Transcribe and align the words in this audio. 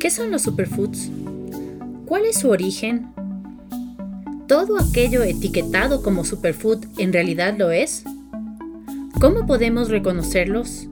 ¿Qué 0.00 0.10
son 0.10 0.30
los 0.30 0.40
superfoods? 0.40 1.10
¿Cuál 2.06 2.24
es 2.24 2.38
su 2.38 2.48
origen? 2.48 3.12
¿Todo 4.48 4.80
aquello 4.80 5.22
etiquetado 5.22 6.02
como 6.02 6.24
superfood 6.24 6.86
en 6.96 7.12
realidad 7.12 7.54
lo 7.58 7.70
es? 7.70 8.04
¿Cómo 9.20 9.46
podemos 9.46 9.90
reconocerlos? 9.90 10.88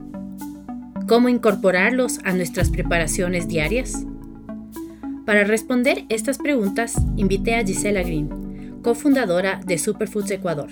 ¿Cómo 1.07 1.27
incorporarlos 1.27 2.19
a 2.23 2.33
nuestras 2.33 2.69
preparaciones 2.69 3.47
diarias? 3.47 4.05
Para 5.25 5.43
responder 5.43 6.05
estas 6.09 6.37
preguntas, 6.37 6.93
invité 7.17 7.55
a 7.55 7.65
Gisela 7.65 8.03
Green, 8.03 8.79
cofundadora 8.83 9.59
de 9.65 9.79
Superfoods 9.79 10.29
Ecuador. 10.29 10.69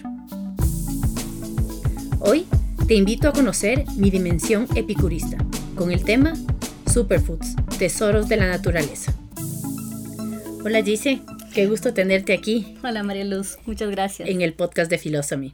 Hoy 2.19 2.45
te 2.87 2.93
invito 2.93 3.29
a 3.29 3.33
conocer 3.33 3.85
mi 3.95 4.11
dimensión 4.11 4.67
epicurista 4.75 5.37
con 5.75 5.91
el 5.91 6.03
tema 6.03 6.33
Superfoods, 6.85 7.55
Tesoros 7.77 8.27
de 8.27 8.37
la 8.37 8.47
Naturaleza. 8.47 9.13
Hola 10.65 10.81
Gise, 10.83 11.21
qué 11.53 11.67
gusto 11.67 11.93
tenerte 11.93 12.33
aquí. 12.33 12.75
Hola 12.83 13.03
María 13.03 13.23
Luz, 13.23 13.59
muchas 13.67 13.91
gracias. 13.91 14.27
En 14.27 14.41
el 14.41 14.53
podcast 14.53 14.89
de 14.89 14.97
Philosophy. 14.97 15.53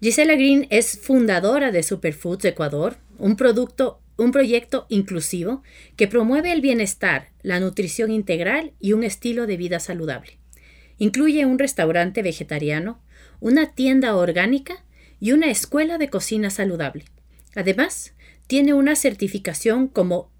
Gisela 0.00 0.34
Green 0.34 0.68
es 0.70 1.00
fundadora 1.00 1.72
de 1.72 1.82
Superfoods 1.82 2.44
Ecuador, 2.44 2.98
un 3.18 3.34
producto 3.36 4.00
un 4.16 4.30
proyecto 4.30 4.86
inclusivo 4.88 5.62
que 5.96 6.08
promueve 6.08 6.52
el 6.52 6.60
bienestar, 6.60 7.30
la 7.42 7.60
nutrición 7.60 8.10
integral 8.10 8.72
y 8.80 8.92
un 8.92 9.02
estilo 9.02 9.46
de 9.46 9.56
vida 9.56 9.80
saludable. 9.80 10.38
Incluye 10.98 11.44
un 11.44 11.58
restaurante 11.58 12.22
vegetariano, 12.22 13.00
una 13.40 13.72
tienda 13.74 14.16
orgánica 14.16 14.84
y 15.20 15.32
una 15.32 15.50
escuela 15.50 15.98
de 15.98 16.08
cocina 16.08 16.50
saludable. 16.50 17.04
Además, 17.54 18.14
tiene 18.46 18.74
una 18.74 18.96
certificación 18.96 19.88
como 19.88 20.30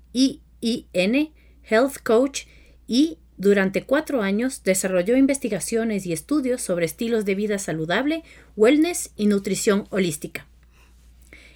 IIN 0.61 1.33
Health 1.63 1.99
Coach 2.03 2.43
y 2.87 3.19
durante 3.37 3.85
cuatro 3.85 4.23
años 4.23 4.63
desarrolló 4.65 5.17
investigaciones 5.17 6.07
y 6.07 6.13
estudios 6.13 6.61
sobre 6.61 6.87
estilos 6.87 7.25
de 7.25 7.37
vida 7.37 7.59
saludable, 7.59 8.25
wellness 8.57 9.13
y 9.17 9.27
nutrición 9.27 9.87
holística. 9.91 10.49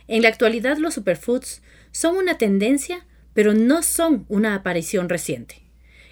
En 0.06 0.22
la 0.22 0.28
actualidad 0.28 0.78
los 0.78 0.94
superfoods 0.94 1.62
son 1.91 2.17
una 2.17 2.39
tendencia, 2.39 3.06
pero 3.34 3.55
no 3.55 3.83
son 3.83 4.27
una 4.28 4.55
aparición 4.55 5.09
reciente. 5.09 5.62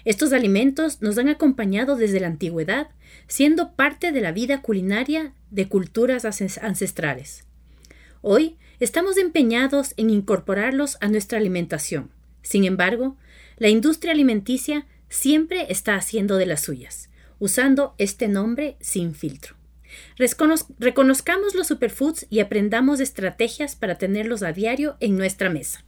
Estos 0.03 0.33
alimentos 0.33 1.01
nos 1.01 1.17
han 1.17 1.29
acompañado 1.29 1.95
desde 1.95 2.19
la 2.19 2.27
antigüedad, 2.27 2.89
siendo 3.27 3.73
parte 3.73 4.11
de 4.11 4.21
la 4.21 4.31
vida 4.31 4.61
culinaria 4.61 5.33
de 5.51 5.67
culturas 5.67 6.25
ancestrales. 6.25 7.45
Hoy 8.21 8.57
estamos 8.79 9.17
empeñados 9.17 9.93
en 9.97 10.09
incorporarlos 10.09 10.97
a 11.01 11.07
nuestra 11.07 11.37
alimentación. 11.37 12.09
Sin 12.41 12.65
embargo, 12.65 13.17
la 13.57 13.69
industria 13.69 14.13
alimenticia 14.13 14.85
siempre 15.09 15.67
está 15.69 15.95
haciendo 15.95 16.37
de 16.37 16.45
las 16.45 16.61
suyas, 16.61 17.09
usando 17.39 17.93
este 17.97 18.27
nombre 18.27 18.77
sin 18.79 19.13
filtro. 19.13 19.55
reconozcamos 20.79 21.53
los 21.53 21.67
superfoods 21.67 22.25
y 22.29 22.39
aprendamos 22.39 22.99
estrategias 22.99 23.75
para 23.75 23.97
tenerlos 23.97 24.41
a 24.41 24.53
diario 24.53 24.95
en 24.99 25.17
nuestra 25.17 25.49
mesa. 25.49 25.83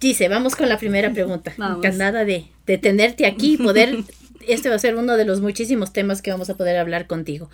Dice, 0.00 0.28
vamos 0.28 0.56
con 0.56 0.68
la 0.68 0.78
primera 0.78 1.12
pregunta. 1.12 1.54
Encantada 1.58 2.24
de, 2.24 2.46
de 2.66 2.76
tenerte 2.78 3.24
aquí 3.24 3.54
y 3.54 3.56
poder, 3.56 3.96
este 4.46 4.68
va 4.68 4.74
a 4.74 4.80
ser 4.80 4.96
uno 4.96 5.16
de 5.16 5.24
los 5.24 5.40
muchísimos 5.40 5.92
temas 5.92 6.22
que 6.22 6.32
vamos 6.32 6.50
a 6.50 6.56
poder 6.56 6.76
hablar 6.76 7.06
contigo. 7.06 7.50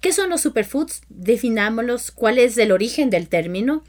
¿Qué 0.00 0.12
son 0.12 0.30
los 0.30 0.40
superfoods? 0.40 1.02
Definámoslos, 1.10 2.10
cuál 2.10 2.38
es 2.38 2.58
el 2.58 2.72
origen 2.72 3.08
del 3.08 3.28
término, 3.28 3.84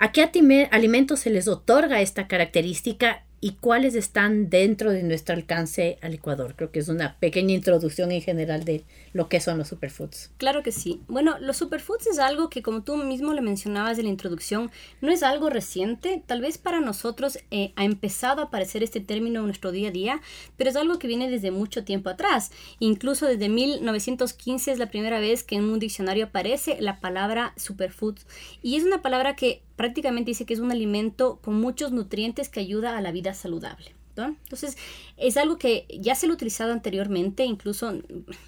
a 0.00 0.12
qué 0.12 0.22
alimentos 0.70 1.20
se 1.20 1.30
les 1.30 1.46
otorga 1.46 2.00
esta 2.00 2.26
característica 2.26 3.22
y 3.42 3.52
cuáles 3.52 3.94
están 3.94 4.50
dentro 4.50 4.90
de 4.90 5.02
nuestro 5.02 5.34
alcance 5.34 5.98
al 6.02 6.12
Ecuador. 6.12 6.54
Creo 6.56 6.70
que 6.70 6.78
es 6.78 6.88
una 6.88 7.16
pequeña 7.18 7.54
introducción 7.54 8.12
en 8.12 8.20
general 8.20 8.64
de 8.64 8.84
lo 9.14 9.28
que 9.28 9.40
son 9.40 9.56
los 9.56 9.68
superfoods. 9.68 10.30
Claro 10.36 10.62
que 10.62 10.72
sí. 10.72 11.00
Bueno, 11.08 11.38
los 11.38 11.56
superfoods 11.56 12.06
es 12.06 12.18
algo 12.18 12.50
que, 12.50 12.62
como 12.62 12.82
tú 12.82 12.96
mismo 12.96 13.32
le 13.32 13.40
mencionabas 13.40 13.98
en 13.98 14.04
la 14.04 14.10
introducción, 14.10 14.70
no 15.00 15.10
es 15.10 15.22
algo 15.22 15.48
reciente. 15.48 16.22
Tal 16.26 16.42
vez 16.42 16.58
para 16.58 16.80
nosotros 16.80 17.38
eh, 17.50 17.72
ha 17.76 17.84
empezado 17.84 18.42
a 18.42 18.44
aparecer 18.46 18.82
este 18.82 19.00
término 19.00 19.40
en 19.40 19.46
nuestro 19.46 19.72
día 19.72 19.88
a 19.88 19.92
día, 19.92 20.20
pero 20.58 20.68
es 20.68 20.76
algo 20.76 20.98
que 20.98 21.08
viene 21.08 21.30
desde 21.30 21.50
mucho 21.50 21.84
tiempo 21.84 22.10
atrás. 22.10 22.52
Incluso 22.78 23.26
desde 23.26 23.48
1915 23.48 24.72
es 24.72 24.78
la 24.78 24.90
primera 24.90 25.18
vez 25.18 25.44
que 25.44 25.56
en 25.56 25.64
un 25.64 25.78
diccionario 25.78 26.26
aparece 26.26 26.76
la 26.80 27.00
palabra 27.00 27.54
superfoods. 27.56 28.26
Y 28.62 28.76
es 28.76 28.84
una 28.84 29.00
palabra 29.00 29.34
que 29.34 29.62
prácticamente 29.80 30.32
dice 30.32 30.44
que 30.44 30.52
es 30.52 30.60
un 30.60 30.72
alimento 30.72 31.38
con 31.42 31.58
muchos 31.58 31.90
nutrientes 31.90 32.50
que 32.50 32.60
ayuda 32.60 32.98
a 32.98 33.00
la 33.00 33.12
vida 33.12 33.32
saludable. 33.32 33.94
Entonces, 34.28 34.76
es 35.16 35.38
algo 35.38 35.56
que 35.56 35.86
ya 35.88 36.14
se 36.14 36.26
lo 36.26 36.34
ha 36.34 36.36
utilizado 36.36 36.74
anteriormente, 36.74 37.46
incluso 37.46 37.94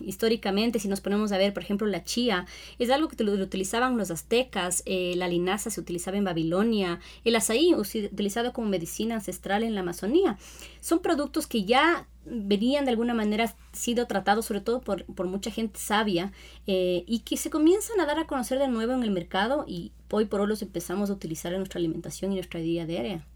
históricamente, 0.00 0.78
si 0.78 0.88
nos 0.88 1.00
ponemos 1.00 1.32
a 1.32 1.38
ver, 1.38 1.54
por 1.54 1.62
ejemplo, 1.62 1.86
la 1.86 2.04
chía, 2.04 2.44
es 2.78 2.90
algo 2.90 3.08
que 3.08 3.24
lo, 3.24 3.32
utilizaban 3.32 3.96
los 3.96 4.10
aztecas, 4.10 4.82
eh, 4.84 5.14
la 5.16 5.26
linaza 5.26 5.70
se 5.70 5.80
utilizaba 5.80 6.18
en 6.18 6.24
Babilonia, 6.24 7.00
el 7.24 7.34
azaí 7.36 7.72
utilizado 7.74 8.52
como 8.52 8.68
medicina 8.68 9.14
ancestral 9.14 9.62
en 9.62 9.74
la 9.74 9.80
Amazonía. 9.80 10.36
Son 10.80 11.00
productos 11.00 11.46
que 11.46 11.64
ya 11.64 12.06
venían 12.24 12.84
de 12.84 12.92
alguna 12.92 13.14
manera 13.14 13.52
sido 13.72 14.06
tratados 14.06 14.46
sobre 14.46 14.60
todo 14.60 14.80
por, 14.80 15.26
mucha 15.26 15.50
gente 15.50 15.80
sabia 15.80 16.32
eh, 16.68 17.02
y 17.06 17.20
que 17.20 17.36
se 17.36 17.50
comienzan 17.50 17.98
a 17.98 18.06
dar 18.06 18.18
a 18.20 18.28
conocer 18.28 18.60
de 18.60 18.68
nuevo 18.68 18.92
en 18.92 19.02
el 19.02 19.10
mercado 19.10 19.64
y 19.66 19.90
hoy 20.12 20.26
por 20.26 20.40
hoy 20.40 20.46
los 20.46 20.62
empezamos 20.62 21.10
a 21.10 21.14
utilizar 21.14 21.52
en 21.52 21.58
nuestra 21.58 21.78
alimentación 21.78 22.32
y 22.32 22.36
nuestra 22.36 22.60
día 22.60 22.86
diaria. 22.86 23.26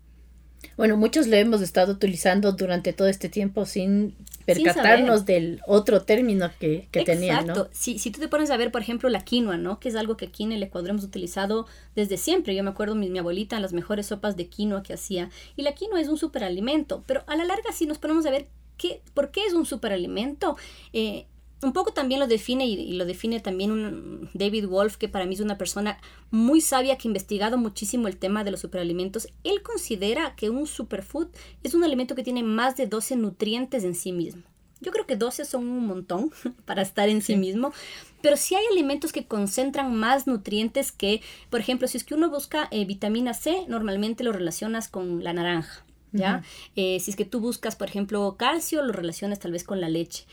Bueno, 0.77 0.97
muchos 0.97 1.27
lo 1.27 1.37
hemos 1.37 1.63
estado 1.63 1.93
utilizando 1.93 2.53
durante 2.53 2.93
todo 2.93 3.09
este 3.09 3.29
tiempo 3.29 3.67
sin 3.67 4.15
percatarnos 4.45 5.25
del 5.25 5.61
otro 5.67 6.03
término 6.03 6.51
que, 6.59 6.89
que 6.91 7.05
tenían, 7.05 7.47
¿no? 7.47 7.69
Si, 7.73 7.99
si 7.99 8.11
tú 8.11 8.21
te 8.21 8.29
pones 8.29 8.51
a 8.51 8.57
ver, 8.57 8.71
por 8.71 8.83
ejemplo, 8.83 9.09
la 9.09 9.25
quinoa, 9.25 9.57
¿no? 9.57 9.81
Que 9.81 9.89
es 9.89 9.97
algo 9.97 10.17
que 10.17 10.27
aquí 10.27 10.45
en 10.45 10.53
el 10.53 10.63
Ecuador 10.63 10.91
hemos 10.91 11.05
utilizado 11.05 11.67
desde 11.95 12.17
siempre. 12.17 12.55
Yo 12.55 12.63
me 12.63 12.71
acuerdo 12.71 12.95
mi, 12.95 13.09
mi 13.11 13.19
abuelita 13.19 13.57
en 13.57 13.63
las 13.63 13.73
mejores 13.73 14.07
sopas 14.07 14.37
de 14.37 14.49
quinoa 14.49 14.83
que 14.83 14.95
hacía. 14.95 15.31
Y 15.57 15.63
la 15.63 15.73
quinoa 15.73 16.01
es 16.01 16.09
un 16.09 16.19
superalimento, 16.19 17.05
pero 17.07 17.23
a 17.27 17.37
la 17.37 17.45
larga 17.45 17.73
si 17.73 17.87
nos 17.87 17.99
ponemos 17.99 18.27
a 18.27 18.31
ver 18.31 18.49
qué, 18.77 19.03
por 19.15 19.31
qué 19.31 19.45
es 19.47 19.55
un 19.55 19.67
superalimento, 19.67 20.57
eh, 20.93 21.27
un 21.63 21.73
poco 21.73 21.93
también 21.93 22.21
lo 22.21 22.27
define 22.27 22.67
y, 22.67 22.93
lo 22.93 23.05
define 23.05 23.41
también 23.41 23.71
un 23.71 24.31
David 24.35 24.67
Wolf, 24.67 24.97
que 24.97 25.09
para 25.09 25.25
mí 25.25 25.35
es 25.35 25.41
una 25.41 25.59
persona 25.59 25.99
muy 26.31 26.61
sabia 26.61 26.99
que 26.99 27.09
ha 27.09 27.11
investigado 27.11 27.57
muchísimo 27.57 28.09
el 28.09 28.19
tema 28.19 28.45
de 28.45 28.51
los 28.51 28.61
superalimentos. 28.61 29.29
Él 29.43 29.63
considera 29.63 30.35
que 30.37 30.51
un 30.51 30.67
superfood 30.67 31.29
es 31.63 31.75
un 31.75 31.85
alimento 31.85 32.15
que 32.15 32.23
tiene 32.23 32.43
más 32.43 32.77
de 32.77 32.87
12 32.87 33.17
nutrientes 33.17 33.85
en 33.85 33.95
sí 33.95 34.13
mismo. 34.13 34.43
Yo 34.81 34.93
creo 34.93 35.07
que 35.07 35.17
12 35.17 35.47
son 35.47 35.67
un 35.67 35.87
montón 35.87 36.31
para 36.67 36.83
estar 36.83 37.09
en 37.09 37.23
sí, 37.23 37.37
mismo, 37.37 37.73
pero 38.21 38.37
sí 38.37 38.55
hay 38.55 38.67
alimentos 38.71 39.13
que 39.13 39.27
concentran 39.27 39.95
más 39.95 40.27
nutrientes 40.27 40.93
que, 40.93 41.23
por 41.49 41.61
ejemplo, 41.61 41.89
si 41.89 41.97
es 41.97 42.05
que 42.05 42.15
uno 42.15 42.29
busca 42.29 42.69
eh, 42.71 42.85
vitamina 42.85 43.33
C, 43.33 43.65
normalmente 43.69 44.25
lo 44.25 44.33
relacionas 44.33 44.89
con 44.89 45.25
la 45.25 45.33
naranja. 45.33 45.86
¿Ya? 46.17 46.43
Eh, 46.75 46.99
si 47.01 47.11
es 47.11 47.17
que 47.17 47.25
tú 47.25 47.41
buscas, 47.41 47.77
por 47.77 47.89
ejemplo, 47.89 48.37
calcio, 48.39 48.83
lo 48.83 48.93
relacionas 48.93 49.39
tal 49.39 49.53
vez 49.53 49.65
con 49.65 49.81
la 49.81 49.89
leche. 49.89 50.25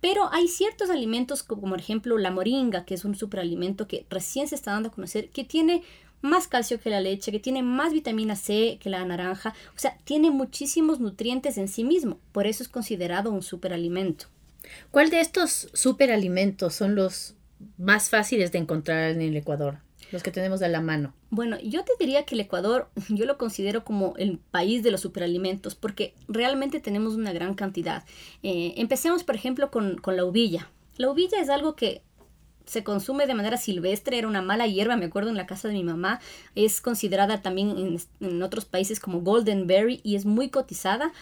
Pero 0.00 0.32
hay 0.32 0.48
ciertos 0.48 0.90
alimentos, 0.90 1.42
como 1.42 1.68
por 1.68 1.78
ejemplo 1.78 2.18
la 2.18 2.30
moringa, 2.30 2.84
que 2.84 2.94
es 2.94 3.04
un 3.04 3.14
superalimento 3.14 3.86
que 3.86 4.04
recién 4.10 4.48
se 4.48 4.54
está 4.54 4.72
dando 4.72 4.88
a 4.88 4.92
conocer, 4.92 5.28
que 5.30 5.44
tiene 5.44 5.82
más 6.22 6.48
calcio 6.48 6.80
que 6.80 6.90
la 6.90 7.00
leche, 7.00 7.32
que 7.32 7.40
tiene 7.40 7.62
más 7.62 7.92
vitamina 7.92 8.36
C 8.36 8.78
que 8.80 8.88
la 8.88 9.04
naranja, 9.04 9.54
o 9.76 9.78
sea, 9.78 9.98
tiene 10.04 10.30
muchísimos 10.30 11.00
nutrientes 11.00 11.58
en 11.58 11.68
sí 11.68 11.84
mismo, 11.84 12.18
por 12.32 12.46
eso 12.46 12.62
es 12.62 12.68
considerado 12.68 13.30
un 13.30 13.42
superalimento. 13.42 14.26
¿Cuál 14.90 15.10
de 15.10 15.20
estos 15.20 15.68
superalimentos 15.74 16.74
son 16.74 16.94
los 16.94 17.34
más 17.76 18.08
fáciles 18.08 18.52
de 18.52 18.58
encontrar 18.58 19.10
en 19.10 19.20
el 19.20 19.36
Ecuador? 19.36 19.78
Los 20.12 20.22
que 20.22 20.30
tenemos 20.30 20.62
a 20.62 20.68
la 20.68 20.80
mano? 20.80 21.14
Bueno, 21.30 21.58
yo 21.60 21.84
te 21.84 21.92
diría 21.98 22.24
que 22.24 22.34
el 22.34 22.40
Ecuador 22.42 22.88
yo 23.08 23.24
lo 23.24 23.38
considero 23.38 23.84
como 23.84 24.14
el 24.16 24.38
país 24.38 24.82
de 24.82 24.90
los 24.90 25.00
superalimentos 25.00 25.74
porque 25.74 26.14
realmente 26.28 26.80
tenemos 26.80 27.14
una 27.14 27.32
gran 27.32 27.54
cantidad. 27.54 28.04
Eh, 28.42 28.74
empecemos, 28.76 29.24
por 29.24 29.34
ejemplo, 29.34 29.70
con, 29.70 30.00
la 30.04 30.24
uvilla. 30.24 30.70
La 30.96 31.10
uvilla 31.10 31.40
es 31.40 31.48
algo 31.48 31.74
que 31.74 32.02
se 32.66 32.84
consume 32.84 33.26
de 33.26 33.34
manera 33.34 33.56
silvestre, 33.56 34.18
era 34.18 34.28
una 34.28 34.40
mala 34.40 34.66
hierba, 34.66 34.96
me 34.96 35.06
acuerdo 35.06 35.30
en 35.30 35.36
la 35.36 35.46
casa 35.46 35.66
de 35.66 35.74
mi 35.74 35.82
mamá, 35.82 36.20
es 36.54 36.80
considerada 36.80 37.42
también 37.42 37.70
en, 37.70 37.98
en 38.20 38.42
otros 38.42 38.66
países 38.66 39.00
como 39.00 39.20
golden 39.20 39.66
berry 39.66 40.00
y 40.04 40.14
es 40.14 40.26
muy 40.26 40.48
cotizada 40.48 41.12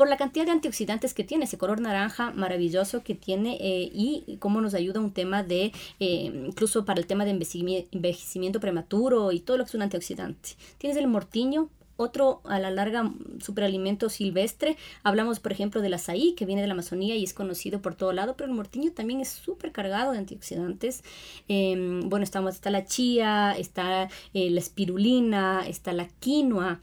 por 0.00 0.08
la 0.08 0.16
cantidad 0.16 0.46
de 0.46 0.52
antioxidantes 0.52 1.12
que 1.12 1.24
tiene, 1.24 1.44
ese 1.44 1.58
color 1.58 1.78
naranja 1.78 2.30
maravilloso 2.30 3.02
que 3.02 3.14
tiene 3.14 3.58
eh, 3.60 3.90
y 3.92 4.38
cómo 4.38 4.62
nos 4.62 4.72
ayuda 4.72 4.98
un 4.98 5.12
tema 5.12 5.42
de, 5.42 5.72
eh, 5.98 6.32
incluso 6.46 6.86
para 6.86 6.98
el 6.98 7.06
tema 7.06 7.26
de 7.26 7.32
envejecimiento 7.32 8.60
prematuro 8.60 9.30
y 9.30 9.40
todo 9.40 9.58
lo 9.58 9.64
que 9.64 9.68
es 9.68 9.74
un 9.74 9.82
antioxidante. 9.82 10.52
Tienes 10.78 10.96
el 10.96 11.06
mortiño, 11.06 11.68
otro 11.98 12.40
a 12.44 12.58
la 12.58 12.70
larga 12.70 13.12
superalimento 13.40 14.08
silvestre. 14.08 14.78
Hablamos, 15.02 15.38
por 15.38 15.52
ejemplo, 15.52 15.82
del 15.82 15.92
azaí, 15.92 16.32
que 16.32 16.46
viene 16.46 16.62
de 16.62 16.68
la 16.68 16.72
Amazonía 16.72 17.14
y 17.16 17.22
es 17.22 17.34
conocido 17.34 17.82
por 17.82 17.94
todo 17.94 18.14
lado, 18.14 18.36
pero 18.38 18.48
el 18.48 18.56
mortiño 18.56 18.92
también 18.92 19.20
es 19.20 19.28
súper 19.28 19.70
cargado 19.70 20.12
de 20.12 20.18
antioxidantes. 20.18 21.04
Em, 21.46 22.08
bueno, 22.08 22.24
estamos, 22.24 22.54
está 22.54 22.70
la 22.70 22.86
chía, 22.86 23.52
está 23.52 24.08
eh, 24.32 24.48
la 24.48 24.60
espirulina, 24.60 25.68
está 25.68 25.92
la 25.92 26.08
quinoa 26.08 26.80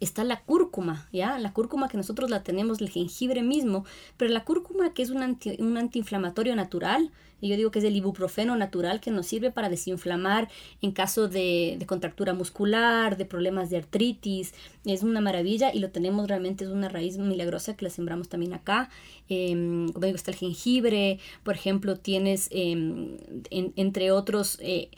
está 0.00 0.24
la 0.24 0.40
cúrcuma, 0.40 1.08
¿ya? 1.12 1.38
La 1.38 1.52
cúrcuma 1.52 1.88
que 1.88 1.96
nosotros 1.96 2.30
la 2.30 2.42
tenemos, 2.42 2.80
el 2.80 2.90
jengibre 2.90 3.42
mismo, 3.42 3.84
pero 4.16 4.30
la 4.30 4.44
cúrcuma 4.44 4.92
que 4.92 5.02
es 5.02 5.10
un, 5.10 5.22
anti, 5.22 5.56
un 5.58 5.76
antiinflamatorio 5.76 6.54
natural, 6.56 7.10
y 7.40 7.48
yo 7.48 7.56
digo 7.56 7.70
que 7.70 7.80
es 7.80 7.84
el 7.84 7.94
ibuprofeno 7.94 8.56
natural 8.56 9.00
que 9.00 9.10
nos 9.10 9.26
sirve 9.26 9.50
para 9.50 9.68
desinflamar 9.68 10.48
en 10.80 10.92
caso 10.92 11.28
de, 11.28 11.76
de, 11.78 11.86
contractura 11.86 12.32
muscular, 12.32 13.18
de 13.18 13.26
problemas 13.26 13.68
de 13.68 13.76
artritis, 13.76 14.54
es 14.86 15.02
una 15.02 15.20
maravilla 15.20 15.72
y 15.72 15.80
lo 15.80 15.90
tenemos 15.90 16.28
realmente, 16.28 16.64
es 16.64 16.70
una 16.70 16.88
raíz 16.88 17.18
milagrosa 17.18 17.76
que 17.76 17.84
la 17.84 17.90
sembramos 17.90 18.28
también 18.28 18.54
acá. 18.54 18.88
Eh, 19.28 19.50
como 19.92 20.06
digo, 20.06 20.16
está 20.16 20.30
el 20.30 20.38
jengibre, 20.38 21.18
por 21.42 21.54
ejemplo, 21.54 21.96
tienes, 21.96 22.48
eh, 22.52 22.72
en, 22.72 23.72
entre 23.76 24.12
otros, 24.12 24.58
eh, 24.62 24.88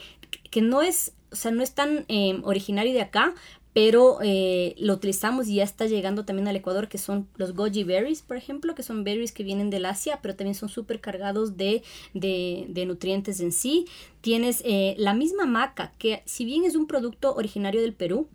que 0.50 0.62
no 0.62 0.82
es 0.82 1.12
o 1.30 1.36
sea, 1.36 1.50
no 1.50 1.62
es 1.62 1.72
tan 1.74 2.04
eh, 2.08 2.40
originario 2.42 2.92
de 2.92 3.02
acá, 3.02 3.34
pero 3.78 4.18
eh, 4.24 4.74
lo 4.80 4.94
utilizamos 4.94 5.46
y 5.46 5.54
ya 5.54 5.62
está 5.62 5.86
llegando 5.86 6.24
también 6.24 6.48
al 6.48 6.56
Ecuador, 6.56 6.88
que 6.88 6.98
son 6.98 7.28
los 7.36 7.54
goji 7.54 7.84
berries, 7.84 8.22
por 8.22 8.36
ejemplo, 8.36 8.74
que 8.74 8.82
son 8.82 9.04
berries 9.04 9.30
que 9.30 9.44
vienen 9.44 9.70
del 9.70 9.84
Asia, 9.84 10.18
pero 10.20 10.34
también 10.34 10.56
son 10.56 10.68
súper 10.68 11.00
cargados 11.00 11.56
de, 11.56 11.84
de, 12.12 12.66
de, 12.70 12.86
nutrientes 12.86 13.38
en 13.38 13.52
sí. 13.52 13.86
Tienes 14.20 14.62
eh, 14.64 14.96
la 14.98 15.14
misma 15.14 15.46
maca, 15.46 15.92
que 15.96 16.24
si 16.24 16.44
bien 16.44 16.64
es 16.64 16.74
un 16.74 16.88
producto 16.88 17.36
originario 17.36 17.80
del 17.80 17.94
Perú, 17.94 18.26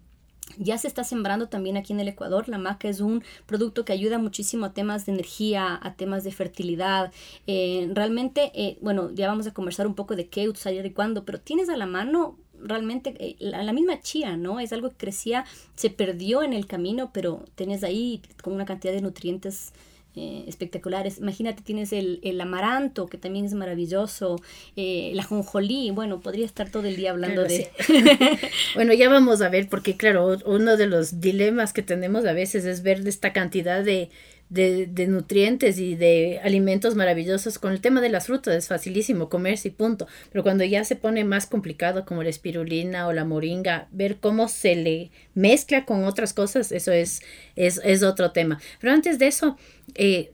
ya 0.57 0.77
se 0.77 0.87
está 0.87 1.03
sembrando 1.03 1.49
también 1.49 1.75
aquí 1.75 1.91
en 1.91 1.99
el 1.99 2.07
Ecuador. 2.07 2.47
La 2.47 2.57
maca 2.57 2.87
es 2.87 3.01
un 3.01 3.21
producto 3.45 3.83
que 3.83 3.91
ayuda 3.91 4.19
muchísimo 4.19 4.67
a 4.67 4.73
temas 4.73 5.05
de 5.05 5.11
energía, 5.11 5.77
a 5.81 5.95
temas 5.95 6.23
de 6.23 6.31
fertilidad. 6.31 7.11
Eh, 7.47 7.89
realmente, 7.93 8.53
eh, 8.55 8.77
bueno, 8.79 9.11
ya 9.11 9.27
vamos 9.27 9.45
a 9.47 9.53
conversar 9.53 9.87
un 9.87 9.95
poco 9.95 10.15
de 10.15 10.29
qué 10.29 10.47
usar 10.47 10.73
y 10.73 10.91
cuándo, 10.91 11.25
pero 11.25 11.41
tienes 11.41 11.67
a 11.67 11.75
la 11.75 11.85
mano 11.85 12.37
realmente 12.63 13.13
eh, 13.19 13.35
la, 13.39 13.63
la, 13.63 13.73
misma 13.73 13.99
chía, 14.01 14.37
¿no? 14.37 14.59
Es 14.59 14.73
algo 14.73 14.89
que 14.89 14.97
crecía, 14.97 15.45
se 15.75 15.89
perdió 15.89 16.43
en 16.43 16.53
el 16.53 16.65
camino, 16.65 17.11
pero 17.13 17.45
tienes 17.55 17.83
ahí 17.83 18.21
con 18.41 18.53
una 18.53 18.65
cantidad 18.65 18.93
de 18.93 19.01
nutrientes 19.01 19.73
eh, 20.15 20.43
espectaculares. 20.47 21.17
Imagínate, 21.17 21.63
tienes 21.63 21.91
el, 21.91 22.19
el, 22.21 22.39
amaranto, 22.39 23.07
que 23.07 23.17
también 23.17 23.45
es 23.45 23.55
maravilloso, 23.55 24.39
eh, 24.75 25.11
la 25.15 25.23
jonjolí, 25.23 25.89
bueno, 25.89 26.19
podría 26.19 26.45
estar 26.45 26.69
todo 26.69 26.85
el 26.85 26.95
día 26.95 27.09
hablando 27.09 27.41
de... 27.41 27.71
Sí. 27.79 27.95
bueno, 28.75 28.93
ya 28.93 29.09
vamos 29.09 29.41
a 29.41 29.49
ver, 29.49 29.67
porque 29.69 29.97
claro, 29.97 30.37
uno 30.45 30.77
de 30.77 30.85
los 30.85 31.19
dilemas 31.19 31.73
que 31.73 31.81
tenemos 31.81 32.25
a 32.25 32.33
veces 32.33 32.63
es 32.65 32.83
ver 32.83 33.07
esta 33.07 33.33
cantidad 33.33 33.83
de 33.83 34.11
de, 34.53 34.85
de, 34.85 35.07
nutrientes 35.07 35.79
y 35.79 35.95
de 35.95 36.39
alimentos 36.43 36.95
maravillosos. 36.95 37.57
Con 37.57 37.73
el 37.73 37.81
tema 37.81 38.01
de 38.01 38.09
las 38.09 38.27
frutas 38.27 38.55
es 38.55 38.67
facilísimo 38.67 39.29
comerse 39.29 39.69
y 39.69 39.71
punto. 39.71 40.07
Pero 40.31 40.43
cuando 40.43 40.63
ya 40.63 40.83
se 40.83 40.95
pone 40.95 41.23
más 41.23 41.47
complicado 41.47 42.05
como 42.05 42.21
la 42.23 42.29
espirulina 42.29 43.07
o 43.07 43.13
la 43.13 43.25
moringa, 43.25 43.87
ver 43.91 44.17
cómo 44.17 44.47
se 44.47 44.75
le 44.75 45.11
mezcla 45.33 45.85
con 45.85 46.03
otras 46.05 46.33
cosas, 46.33 46.71
eso 46.71 46.91
es, 46.91 47.21
es, 47.55 47.81
es 47.83 48.03
otro 48.03 48.31
tema. 48.31 48.61
Pero 48.79 48.93
antes 48.93 49.17
de 49.17 49.27
eso, 49.27 49.57
eh, 49.95 50.31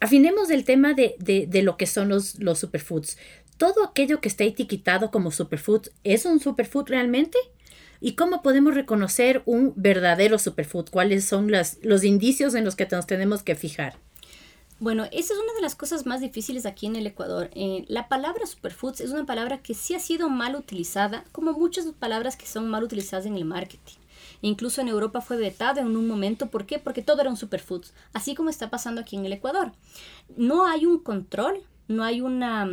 afinemos 0.00 0.50
el 0.50 0.64
tema 0.64 0.94
de, 0.94 1.16
de, 1.18 1.46
de, 1.46 1.62
lo 1.62 1.76
que 1.76 1.86
son 1.86 2.08
los, 2.08 2.38
los 2.38 2.58
superfoods. 2.58 3.18
Todo 3.58 3.84
aquello 3.84 4.20
que 4.20 4.28
está 4.28 4.44
etiquetado 4.44 5.10
como 5.10 5.30
superfood, 5.30 5.88
¿es 6.04 6.24
un 6.24 6.40
superfood 6.40 6.88
realmente? 6.88 7.38
¿Y 8.06 8.12
cómo 8.12 8.40
podemos 8.40 8.76
reconocer 8.76 9.42
un 9.46 9.72
verdadero 9.74 10.38
superfood? 10.38 10.90
¿Cuáles 10.90 11.24
son 11.24 11.50
las, 11.50 11.80
los 11.82 12.04
indicios 12.04 12.54
en 12.54 12.64
los 12.64 12.76
que 12.76 12.86
nos 12.86 13.04
tenemos 13.04 13.42
que 13.42 13.56
fijar? 13.56 13.98
Bueno, 14.78 15.06
esa 15.06 15.34
es 15.34 15.40
una 15.40 15.52
de 15.54 15.60
las 15.60 15.74
cosas 15.74 16.06
más 16.06 16.20
difíciles 16.20 16.66
aquí 16.66 16.86
en 16.86 16.94
el 16.94 17.08
Ecuador. 17.08 17.50
Eh, 17.56 17.84
la 17.88 18.06
palabra 18.06 18.46
superfoods 18.46 19.00
es 19.00 19.10
una 19.10 19.26
palabra 19.26 19.58
que 19.58 19.74
sí 19.74 19.96
ha 19.96 19.98
sido 19.98 20.28
mal 20.28 20.54
utilizada, 20.54 21.24
como 21.32 21.52
muchas 21.54 21.86
palabras 21.98 22.36
que 22.36 22.46
son 22.46 22.68
mal 22.68 22.84
utilizadas 22.84 23.26
en 23.26 23.34
el 23.34 23.44
marketing. 23.44 23.96
Incluso 24.40 24.80
en 24.80 24.86
Europa 24.86 25.20
fue 25.20 25.36
vetada 25.36 25.80
en 25.80 25.96
un 25.96 26.06
momento. 26.06 26.46
¿Por 26.46 26.64
qué? 26.64 26.78
Porque 26.78 27.02
todo 27.02 27.22
era 27.22 27.30
un 27.30 27.36
superfoods, 27.36 27.92
así 28.12 28.36
como 28.36 28.50
está 28.50 28.70
pasando 28.70 29.00
aquí 29.00 29.16
en 29.16 29.26
el 29.26 29.32
Ecuador. 29.32 29.72
No 30.36 30.64
hay 30.64 30.86
un 30.86 31.00
control, 31.00 31.58
no 31.88 32.04
hay 32.04 32.20
una, 32.20 32.70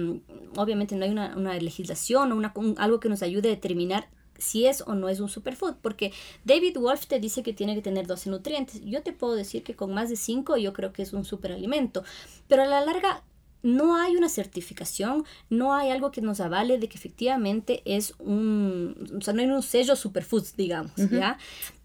obviamente 0.57 0.95
no 0.95 1.05
hay 1.05 1.11
una, 1.11 1.55
legislación 1.55 2.31
o 2.31 2.35
una, 2.35 2.51
un, 2.53 2.75
algo 2.77 2.99
que 2.99 3.09
nos 3.09 3.23
ayude 3.23 3.47
a 3.47 3.55
determinar 3.55 4.07
si 4.37 4.65
es 4.65 4.81
o 4.81 4.95
no 4.95 5.09
es 5.09 5.19
un 5.19 5.29
superfood, 5.29 5.75
porque 5.81 6.11
David 6.45 6.77
Wolf 6.77 7.07
te 7.07 7.19
dice 7.19 7.43
que 7.43 7.53
tiene 7.53 7.75
que 7.75 7.81
tener 7.81 8.07
12 8.07 8.29
nutrientes. 8.29 8.81
Yo 8.83 9.01
te 9.03 9.13
puedo 9.13 9.35
decir 9.35 9.63
que 9.63 9.75
con 9.75 9.93
más 9.93 10.09
de 10.09 10.15
5 10.15 10.57
yo 10.57 10.73
creo 10.73 10.93
que 10.93 11.03
es 11.03 11.13
un 11.13 11.25
superalimento, 11.25 12.03
pero 12.47 12.63
a 12.63 12.65
la 12.65 12.83
larga 12.83 13.23
no 13.63 13.95
hay 13.95 14.17
una 14.17 14.27
certificación, 14.27 15.23
no 15.49 15.73
hay 15.73 15.89
algo 15.89 16.11
que 16.11 16.21
nos 16.21 16.41
avale 16.41 16.77
de 16.77 16.89
que 16.89 16.97
efectivamente 16.97 17.81
es 17.85 18.13
un, 18.19 19.09
o 19.17 19.21
sea, 19.21 19.33
no 19.33 19.41
hay 19.41 19.47
un 19.47 19.63
sello 19.63 19.95
superfoods, 19.95 20.57
digamos, 20.57 20.91
uh 20.97 21.03
-huh. 21.03 21.19
¿ya? 21.19 21.37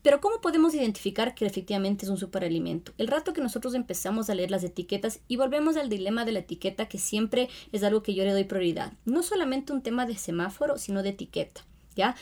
Pero 0.02 0.20
¿cómo 0.20 0.40
podemos 0.40 0.74
identificar 0.74 1.36
que 1.36 1.46
efectivamente 1.46 2.04
es 2.04 2.10
un 2.10 2.18
superalimento? 2.18 2.92
El 2.98 3.06
rato 3.06 3.32
que 3.32 3.40
nosotros 3.40 3.74
empezamos 3.74 4.28
a 4.28 4.34
leer 4.34 4.50
las 4.50 4.64
etiquetas 4.64 5.20
y 5.28 5.36
volvemos 5.36 5.76
al 5.76 5.88
dilema 5.88 6.24
de 6.24 6.32
la 6.32 6.40
etiqueta, 6.40 6.88
que 6.88 6.98
siempre 6.98 7.48
es 7.70 7.84
algo 7.84 8.02
que 8.02 8.14
yo 8.14 8.24
le 8.24 8.32
doy 8.32 8.44
prioridad. 8.44 8.92
No 9.04 9.22
solamente 9.22 9.72
un 9.72 9.82
tema 9.82 10.04
de 10.04 10.16
semáforo, 10.16 10.78
sino 10.78 11.04
de 11.04 11.10
etiqueta. 11.10 11.64
¿Ya? 11.98 12.16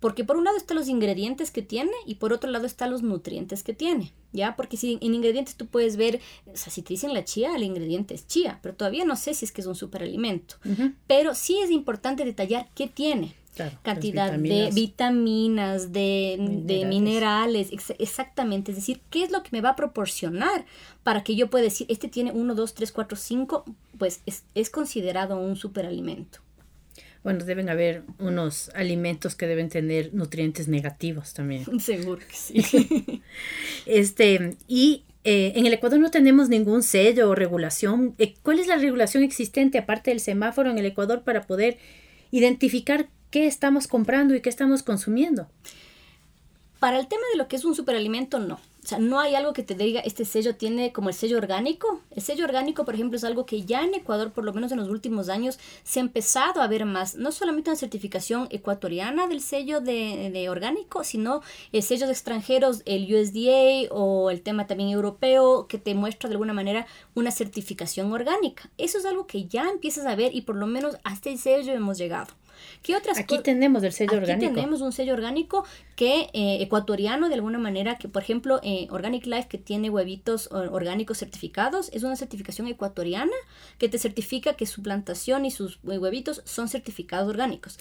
Porque 0.00 0.24
por 0.24 0.36
un 0.38 0.44
lado 0.44 0.56
están 0.56 0.78
los 0.78 0.88
ingredientes 0.88 1.50
que 1.50 1.62
tiene 1.62 1.92
y 2.06 2.16
por 2.16 2.32
otro 2.32 2.50
lado 2.50 2.66
están 2.66 2.90
los 2.90 3.02
nutrientes 3.02 3.62
que 3.62 3.74
tiene, 3.74 4.12
¿ya? 4.32 4.56
Porque 4.56 4.78
si 4.78 4.98
en 5.00 5.14
ingredientes 5.14 5.56
tú 5.56 5.66
puedes 5.66 5.96
ver, 5.98 6.20
o 6.46 6.56
sea, 6.56 6.72
si 6.72 6.80
te 6.82 6.94
dicen 6.94 7.12
la 7.12 7.24
chía, 7.24 7.54
el 7.54 7.62
ingrediente 7.62 8.14
es 8.14 8.26
chía, 8.26 8.58
pero 8.62 8.74
todavía 8.74 9.04
no 9.04 9.14
sé 9.14 9.34
si 9.34 9.44
es 9.44 9.52
que 9.52 9.60
es 9.60 9.66
un 9.66 9.74
superalimento. 9.74 10.56
Uh 10.64 10.70
-huh. 10.70 10.94
Pero 11.06 11.34
sí 11.34 11.58
es 11.62 11.70
importante 11.70 12.24
detallar 12.24 12.68
qué 12.74 12.86
tiene. 12.88 13.34
Claro, 13.54 13.76
cantidad 13.82 14.26
vitaminas. 14.38 14.74
de 14.74 14.80
vitaminas, 14.80 15.92
de 15.92 16.36
minerales, 16.38 16.66
de 16.66 16.84
minerales 16.86 17.72
ex 17.72 17.92
exactamente. 17.98 18.70
Es 18.70 18.76
decir, 18.76 19.00
qué 19.10 19.24
es 19.24 19.30
lo 19.32 19.42
que 19.42 19.50
me 19.52 19.60
va 19.60 19.70
a 19.70 19.76
proporcionar 19.76 20.64
para 21.02 21.24
que 21.24 21.34
yo 21.34 21.50
pueda 21.50 21.64
decir, 21.64 21.86
este 21.90 22.08
tiene 22.08 22.30
1, 22.30 22.54
2, 22.54 22.74
3, 22.74 22.92
4, 22.92 23.18
5, 23.18 23.64
pues 23.98 24.22
es, 24.24 24.44
es 24.54 24.70
considerado 24.70 25.36
un 25.36 25.56
superalimento 25.56 26.38
bueno, 27.22 27.44
deben 27.44 27.68
haber 27.68 28.02
unos 28.18 28.70
alimentos 28.74 29.34
que 29.34 29.46
deben 29.46 29.68
tener 29.68 30.14
nutrientes 30.14 30.68
negativos 30.68 31.34
también. 31.34 31.64
Seguro 31.80 32.20
que 32.26 32.34
sí. 32.34 33.22
este, 33.86 34.56
y 34.66 35.04
eh, 35.24 35.52
en 35.56 35.66
el 35.66 35.74
Ecuador 35.74 36.00
no 36.00 36.10
tenemos 36.10 36.48
ningún 36.48 36.82
sello 36.82 37.28
o 37.28 37.34
regulación. 37.34 38.14
Eh, 38.18 38.34
¿Cuál 38.42 38.58
es 38.58 38.66
la 38.66 38.76
regulación 38.76 39.22
existente 39.22 39.78
aparte 39.78 40.10
del 40.10 40.20
semáforo 40.20 40.70
en 40.70 40.78
el 40.78 40.86
Ecuador 40.86 41.22
para 41.22 41.42
poder 41.42 41.78
identificar 42.30 43.08
qué 43.30 43.46
estamos 43.46 43.86
comprando 43.86 44.34
y 44.34 44.40
qué 44.40 44.48
estamos 44.48 44.82
consumiendo? 44.82 45.48
Para 46.78 46.98
el 46.98 47.06
tema 47.06 47.22
de 47.32 47.38
lo 47.38 47.48
que 47.48 47.56
es 47.56 47.66
un 47.66 47.74
superalimento, 47.74 48.38
no. 48.38 48.58
O 48.82 48.88
sea, 48.88 48.98
no 48.98 49.20
hay 49.20 49.34
algo 49.34 49.52
que 49.52 49.62
te 49.62 49.74
diga, 49.74 50.00
este 50.00 50.24
sello 50.24 50.56
tiene 50.56 50.90
como 50.92 51.10
el 51.10 51.14
sello 51.14 51.36
orgánico. 51.36 52.00
El 52.10 52.22
sello 52.22 52.44
orgánico, 52.44 52.86
por 52.86 52.94
ejemplo, 52.94 53.18
es 53.18 53.24
algo 53.24 53.44
que 53.44 53.62
ya 53.64 53.82
en 53.82 53.94
Ecuador, 53.94 54.32
por 54.32 54.44
lo 54.44 54.54
menos 54.54 54.72
en 54.72 54.78
los 54.78 54.88
últimos 54.88 55.28
años, 55.28 55.58
se 55.84 56.00
ha 56.00 56.02
empezado 56.02 56.62
a 56.62 56.66
ver 56.66 56.86
más. 56.86 57.14
No 57.14 57.30
solamente 57.30 57.68
una 57.68 57.76
certificación 57.76 58.48
ecuatoriana 58.50 59.26
del 59.26 59.42
sello 59.42 59.80
de, 59.80 60.30
de 60.32 60.48
orgánico, 60.48 61.04
sino 61.04 61.42
eh, 61.72 61.82
sellos 61.82 62.08
extranjeros, 62.08 62.82
el 62.86 63.14
USDA 63.14 63.94
o 63.94 64.30
el 64.30 64.40
tema 64.40 64.66
también 64.66 64.88
europeo, 64.90 65.66
que 65.68 65.78
te 65.78 65.94
muestra 65.94 66.28
de 66.28 66.34
alguna 66.34 66.54
manera 66.54 66.86
una 67.14 67.32
certificación 67.32 68.12
orgánica. 68.12 68.70
Eso 68.78 68.98
es 68.98 69.04
algo 69.04 69.26
que 69.26 69.44
ya 69.46 69.68
empiezas 69.68 70.06
a 70.06 70.14
ver 70.14 70.34
y 70.34 70.42
por 70.42 70.56
lo 70.56 70.66
menos 70.66 70.96
hasta 71.04 71.28
el 71.28 71.38
sello 71.38 71.74
hemos 71.74 71.98
llegado. 71.98 72.32
¿Qué 72.82 72.96
otras 72.96 73.18
Aquí 73.18 73.38
tenemos 73.42 73.82
el 73.82 73.92
sello 73.92 74.12
Aquí 74.12 74.22
orgánico. 74.22 74.54
tenemos 74.54 74.80
un 74.80 74.92
sello 74.92 75.14
orgánico 75.14 75.64
que 75.96 76.30
eh, 76.32 76.62
ecuatoriano 76.62 77.28
de 77.28 77.34
alguna 77.34 77.58
manera 77.58 77.96
que 77.98 78.08
por 78.08 78.22
ejemplo 78.22 78.60
eh, 78.62 78.86
Organic 78.90 79.26
Life 79.26 79.48
que 79.48 79.58
tiene 79.58 79.90
huevitos 79.90 80.48
orgánicos 80.52 81.18
certificados 81.18 81.90
es 81.92 82.02
una 82.02 82.16
certificación 82.16 82.66
ecuatoriana 82.68 83.36
que 83.78 83.88
te 83.88 83.98
certifica 83.98 84.54
que 84.54 84.66
su 84.66 84.82
plantación 84.82 85.44
y 85.44 85.50
sus 85.50 85.78
huevitos 85.82 86.42
son 86.44 86.68
certificados 86.68 87.28
orgánicos 87.28 87.78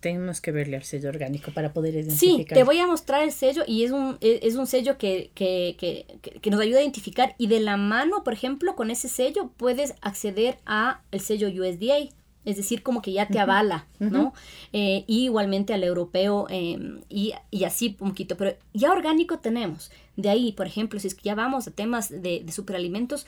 tenemos 0.00 0.40
que 0.40 0.52
verle 0.52 0.76
al 0.76 0.84
sello 0.84 1.08
orgánico 1.08 1.50
para 1.52 1.72
poder 1.72 1.94
identificar. 1.94 2.36
Sí, 2.36 2.44
te 2.44 2.64
voy 2.64 2.78
a 2.78 2.86
mostrar 2.86 3.22
el 3.22 3.32
sello 3.32 3.64
y 3.66 3.84
es 3.84 3.90
un, 3.90 4.16
es 4.20 4.54
un 4.54 4.66
sello 4.66 4.96
que, 4.98 5.30
que, 5.34 5.76
que, 5.78 6.06
que, 6.40 6.50
nos 6.50 6.60
ayuda 6.60 6.78
a 6.78 6.82
identificar 6.82 7.34
y 7.38 7.48
de 7.48 7.60
la 7.60 7.76
mano, 7.76 8.24
por 8.24 8.32
ejemplo, 8.32 8.76
con 8.76 8.90
ese 8.90 9.08
sello 9.08 9.50
puedes 9.56 9.94
acceder 10.00 10.58
a 10.66 11.02
el 11.10 11.20
sello 11.20 11.48
USDA 11.48 12.08
es 12.44 12.56
decir, 12.56 12.82
como 12.82 13.02
que 13.02 13.12
ya 13.12 13.28
te 13.28 13.38
avala, 13.38 13.86
uh 14.00 14.04
-huh. 14.04 14.10
¿no? 14.10 14.34
Eh, 14.72 15.04
y 15.06 15.24
igualmente 15.24 15.72
al 15.72 15.84
europeo 15.84 16.46
eh, 16.50 16.78
y, 17.08 17.32
y, 17.50 17.64
así 17.64 17.96
un 18.00 18.10
poquito, 18.10 18.36
pero 18.36 18.56
ya 18.72 18.92
orgánico 18.92 19.38
tenemos. 19.38 19.90
De 20.16 20.28
ahí, 20.28 20.52
por 20.52 20.66
ejemplo, 20.66 21.00
si 21.00 21.08
es 21.08 21.14
que 21.14 21.22
ya 21.22 21.34
vamos 21.34 21.66
a 21.66 21.70
temas 21.70 22.10
de, 22.10 22.42
de 22.44 22.52
superalimentos, 22.52 23.26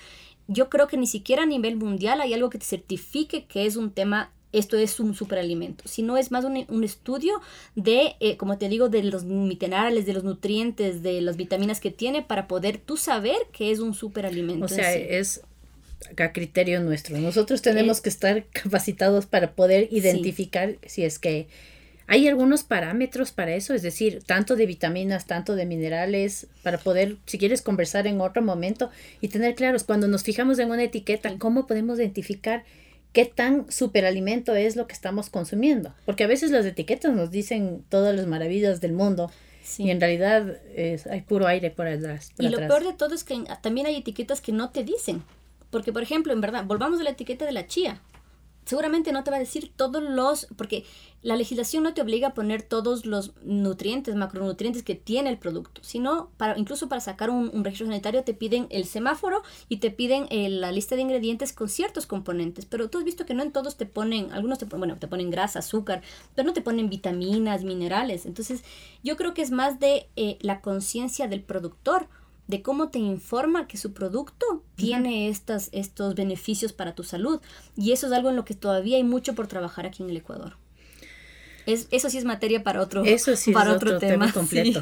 yo 0.48 0.68
creo 0.68 0.86
que 0.86 0.96
ni 0.96 1.06
siquiera 1.06 1.42
a 1.42 1.46
nivel 1.46 1.76
mundial 1.76 2.20
hay 2.20 2.34
algo 2.34 2.50
que 2.50 2.58
te 2.58 2.66
certifique 2.66 3.46
que 3.46 3.66
es 3.66 3.76
un 3.76 3.90
tema 3.90 4.30
esto 4.52 4.76
es 4.76 5.00
un 5.00 5.14
superalimento, 5.14 5.84
sino 5.86 6.16
es 6.16 6.30
más 6.30 6.44
un, 6.44 6.64
un 6.68 6.84
estudio 6.84 7.40
de, 7.74 8.16
eh, 8.20 8.36
como 8.36 8.56
te 8.58 8.68
digo, 8.68 8.88
de 8.88 9.02
los 9.02 9.24
minerales, 9.24 10.06
de 10.06 10.14
los 10.14 10.24
nutrientes, 10.24 11.02
de 11.02 11.20
las 11.20 11.36
vitaminas 11.36 11.80
que 11.80 11.90
tiene 11.90 12.22
para 12.22 12.48
poder 12.48 12.78
tú 12.78 12.96
saber 12.96 13.36
que 13.52 13.70
es 13.70 13.80
un 13.80 13.92
superalimento. 13.92 14.64
O 14.64 14.68
sea, 14.68 14.92
sí. 14.92 15.00
es 15.08 15.42
a 16.16 16.32
criterio 16.32 16.80
nuestro. 16.80 17.18
Nosotros 17.18 17.62
tenemos 17.62 18.00
que 18.00 18.08
estar 18.08 18.44
capacitados 18.52 19.26
para 19.26 19.52
poder 19.52 19.88
identificar 19.90 20.70
sí. 20.82 20.88
si 20.88 21.04
es 21.04 21.18
que 21.18 21.48
¿Hay 22.08 22.28
algunos 22.28 22.62
parámetros 22.62 23.32
para 23.32 23.54
eso? 23.54 23.74
Es 23.74 23.82
decir, 23.82 24.22
tanto 24.24 24.54
de 24.54 24.66
vitaminas, 24.66 25.26
tanto 25.26 25.56
de 25.56 25.66
minerales, 25.66 26.46
para 26.62 26.78
poder, 26.78 27.16
si 27.26 27.36
quieres, 27.36 27.62
conversar 27.62 28.06
en 28.06 28.20
otro 28.20 28.42
momento 28.42 28.90
y 29.20 29.28
tener 29.28 29.56
claros, 29.56 29.82
cuando 29.82 30.06
nos 30.06 30.22
fijamos 30.22 30.58
en 30.60 30.70
una 30.70 30.84
etiqueta, 30.84 31.36
¿cómo 31.38 31.66
podemos 31.66 31.98
identificar 31.98 32.64
qué 33.12 33.24
tan 33.24 33.70
superalimento 33.72 34.54
es 34.54 34.76
lo 34.76 34.86
que 34.86 34.92
estamos 34.92 35.30
consumiendo? 35.30 35.94
Porque 36.04 36.22
a 36.22 36.28
veces 36.28 36.52
las 36.52 36.64
etiquetas 36.64 37.12
nos 37.12 37.32
dicen 37.32 37.84
todas 37.88 38.14
las 38.14 38.26
maravillas 38.26 38.80
del 38.80 38.92
mundo. 38.92 39.30
Y 39.78 39.90
en 39.90 40.00
realidad 40.00 40.60
es, 40.76 41.08
hay 41.08 41.22
puro 41.22 41.48
aire 41.48 41.72
por 41.72 41.88
atrás. 41.88 42.30
y 42.38 42.48
lo 42.50 42.58
peor 42.58 42.84
de 42.84 42.92
todo 42.92 43.16
es 43.16 43.24
que 43.24 43.42
también 43.62 43.88
hay 43.88 43.96
etiquetas 43.96 44.40
que 44.40 44.52
no 44.52 44.70
te 44.70 44.84
dicen. 44.84 45.24
Porque, 45.70 45.92
por 45.92 46.02
ejemplo, 46.02 46.32
en 46.32 46.40
verdad, 46.40 46.64
volvamos 46.64 47.00
a 47.00 47.04
la 47.04 47.10
etiqueta 47.10 47.44
de 47.44 47.52
la 47.52 47.66
chía. 47.66 48.00
Seguramente 48.66 49.12
no 49.12 49.22
te 49.22 49.30
va 49.30 49.36
a 49.36 49.40
decir 49.40 49.70
todos 49.76 50.02
los, 50.02 50.48
porque 50.56 50.84
la 51.22 51.36
legislación 51.36 51.84
no 51.84 51.94
te 51.94 52.02
obliga 52.02 52.28
a 52.28 52.34
poner 52.34 52.62
todos 52.62 53.06
los 53.06 53.32
nutrientes, 53.44 54.16
macronutrientes 54.16 54.82
que 54.82 54.96
tiene 54.96 55.30
el 55.30 55.38
producto, 55.38 55.80
sino 55.84 56.30
para, 56.36 56.58
incluso 56.58 56.88
para 56.88 57.00
sacar 57.00 57.30
un, 57.30 57.62
registro 57.62 57.86
sanitario 57.86 58.24
te 58.24 58.34
piden 58.34 58.66
el 58.70 58.84
semáforo 58.84 59.42
y 59.68 59.76
te 59.76 59.92
piden 59.92 60.26
eh, 60.30 60.48
la 60.48 60.72
lista 60.72 60.96
de 60.96 61.02
ingredientes 61.02 61.52
con 61.52 61.68
ciertos 61.68 62.06
componentes, 62.06 62.66
pero 62.66 62.90
tú 62.90 62.98
has 62.98 63.04
visto 63.04 63.24
que 63.24 63.34
no 63.34 63.44
en 63.44 63.52
todos 63.52 63.76
te 63.76 63.86
ponen, 63.86 64.32
algunos 64.32 64.58
te, 64.58 64.64
bueno, 64.64 64.96
te 64.96 65.06
ponen 65.06 65.30
grasa, 65.30 65.60
azúcar, 65.60 66.02
pero 66.34 66.44
no 66.44 66.52
te 66.52 66.60
ponen 66.60 66.90
vitaminas, 66.90 67.62
minerales, 67.62 68.26
entonces 68.26 68.64
yo 69.04 69.16
creo 69.16 69.32
que 69.32 69.42
es 69.42 69.52
más 69.52 69.78
de 69.78 70.08
eh, 70.16 70.38
la 70.40 70.60
conciencia 70.60 71.28
del 71.28 71.44
productor 71.44 72.08
de 72.46 72.62
cómo 72.62 72.88
te 72.88 72.98
informa 72.98 73.66
que 73.66 73.76
su 73.76 73.92
producto 73.92 74.62
tiene 74.76 75.28
estas, 75.28 75.68
estos 75.72 76.14
beneficios 76.14 76.72
para 76.72 76.94
tu 76.94 77.02
salud. 77.02 77.40
Y 77.76 77.92
eso 77.92 78.06
es 78.06 78.12
algo 78.12 78.30
en 78.30 78.36
lo 78.36 78.44
que 78.44 78.54
todavía 78.54 78.96
hay 78.96 79.04
mucho 79.04 79.34
por 79.34 79.46
trabajar 79.48 79.86
aquí 79.86 80.02
en 80.02 80.10
el 80.10 80.16
Ecuador. 80.16 80.56
Es, 81.66 81.88
eso 81.90 82.08
sí 82.08 82.18
es 82.18 82.24
materia 82.24 82.62
para 82.62 82.80
otro, 82.80 83.04
eso 83.04 83.32
para 83.52 83.72
otro, 83.72 83.98
tema. 83.98 84.32
completo. 84.34 84.80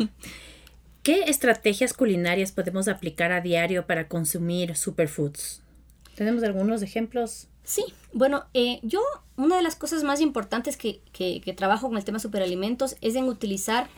¿Qué 1.02 1.25
estrategias 1.25 1.94
culinarias 1.94 2.52
podemos 2.52 2.88
aplicar 2.88 3.33
a 3.33 3.40
diario 3.40 3.87
para 3.87 4.09
consumir 4.09 4.76
superfoods? 4.76 5.62
¿Tenemos 6.14 6.42
algunos 6.42 6.83
ejemplos? 6.83 7.49
Sí, 7.62 7.85
bueno, 8.12 8.44
eh, 8.52 8.80
yo 8.83 9.00
una 9.37 9.56
de 9.56 9.62
las 9.62 9.76
cosas 9.76 10.04
más 10.04 10.21
importantes 10.21 10.76
que, 10.76 11.00
que, 11.12 11.40
que 11.40 11.54
trabajo 11.54 11.88
con 11.88 11.97
el 11.97 12.04
tema 12.04 12.18
superalimentos 12.18 12.97
es 13.00 13.16
en 13.16 13.25
utilizar 13.25 13.88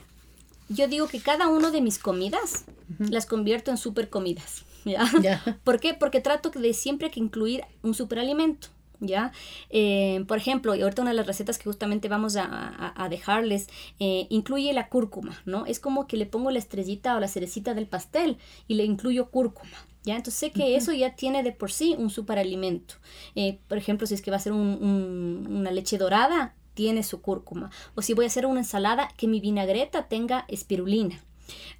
yo 0.69 0.87
digo 0.87 1.07
que 1.07 1.19
cada 1.19 1.47
uno 1.47 1.71
de 1.71 1.81
mis 1.81 1.99
comidas 1.99 2.65
las 2.99 3.25
convierto 3.25 3.71
en 3.71 3.77
super 3.77 4.09
comidas. 4.09 4.65
¿ya? 4.85 5.59
¿Por 5.63 5.79
qué? 5.79 5.93
Porque 5.93 6.21
trato 6.21 6.49
de 6.49 6.73
siempre 6.73 7.11
que 7.11 7.19
incluir 7.19 7.63
un 7.83 7.93
superalimento. 7.93 8.69
¿ya? 8.99 9.31
Eh, 9.69 10.23
por 10.27 10.37
ejemplo, 10.37 10.75
y 10.75 10.81
ahorita 10.81 11.01
una 11.01 11.11
de 11.11 11.17
las 11.17 11.27
recetas 11.27 11.57
que 11.57 11.65
justamente 11.65 12.07
vamos 12.09 12.35
a, 12.37 13.07
dejarles 13.09 13.67
eh, 13.99 14.27
incluye 14.29 14.73
la 14.73 14.89
cúrcuma, 14.89 15.41
¿no? 15.45 15.65
Es 15.65 15.79
como 15.79 16.07
que 16.07 16.17
le 16.17 16.25
pongo 16.25 16.51
la 16.51 16.59
estrellita 16.59 17.15
o 17.15 17.19
la 17.19 17.27
cerecita 17.27 17.73
del 17.73 17.87
pastel 17.87 18.37
y 18.67 18.75
le 18.75 18.83
incluyo 18.83 19.29
cúrcuma. 19.29 19.77
¿Ya? 20.03 20.15
Entonces 20.15 20.39
sé 20.39 20.51
que 20.51 20.77
eso 20.77 20.93
ya 20.93 21.15
tiene 21.15 21.43
de 21.43 21.51
por 21.51 21.69
sí 21.69 21.93
un 21.97 22.09
superalimento. 22.09 22.95
Eh, 23.35 23.59
por 23.67 23.77
ejemplo, 23.77 24.07
si 24.07 24.13
es 24.13 24.21
que 24.21 24.31
va 24.31 24.37
a 24.37 24.39
ser 24.39 24.53
una 24.53 25.69
leche 25.71 25.97
dorada, 25.97 26.55
tiene 26.77 27.01
su 27.01 27.21
cúrcuma. 27.21 27.71
O 27.95 28.03
si 28.03 28.13
voy 28.13 28.25
a 28.25 28.27
hacer 28.27 28.45
una 28.45 28.59
ensalada, 28.59 29.09
que 29.17 29.27
mi 29.27 29.39
vinagreta 29.39 30.07
tenga 30.07 30.45
espirulina. 30.47 31.19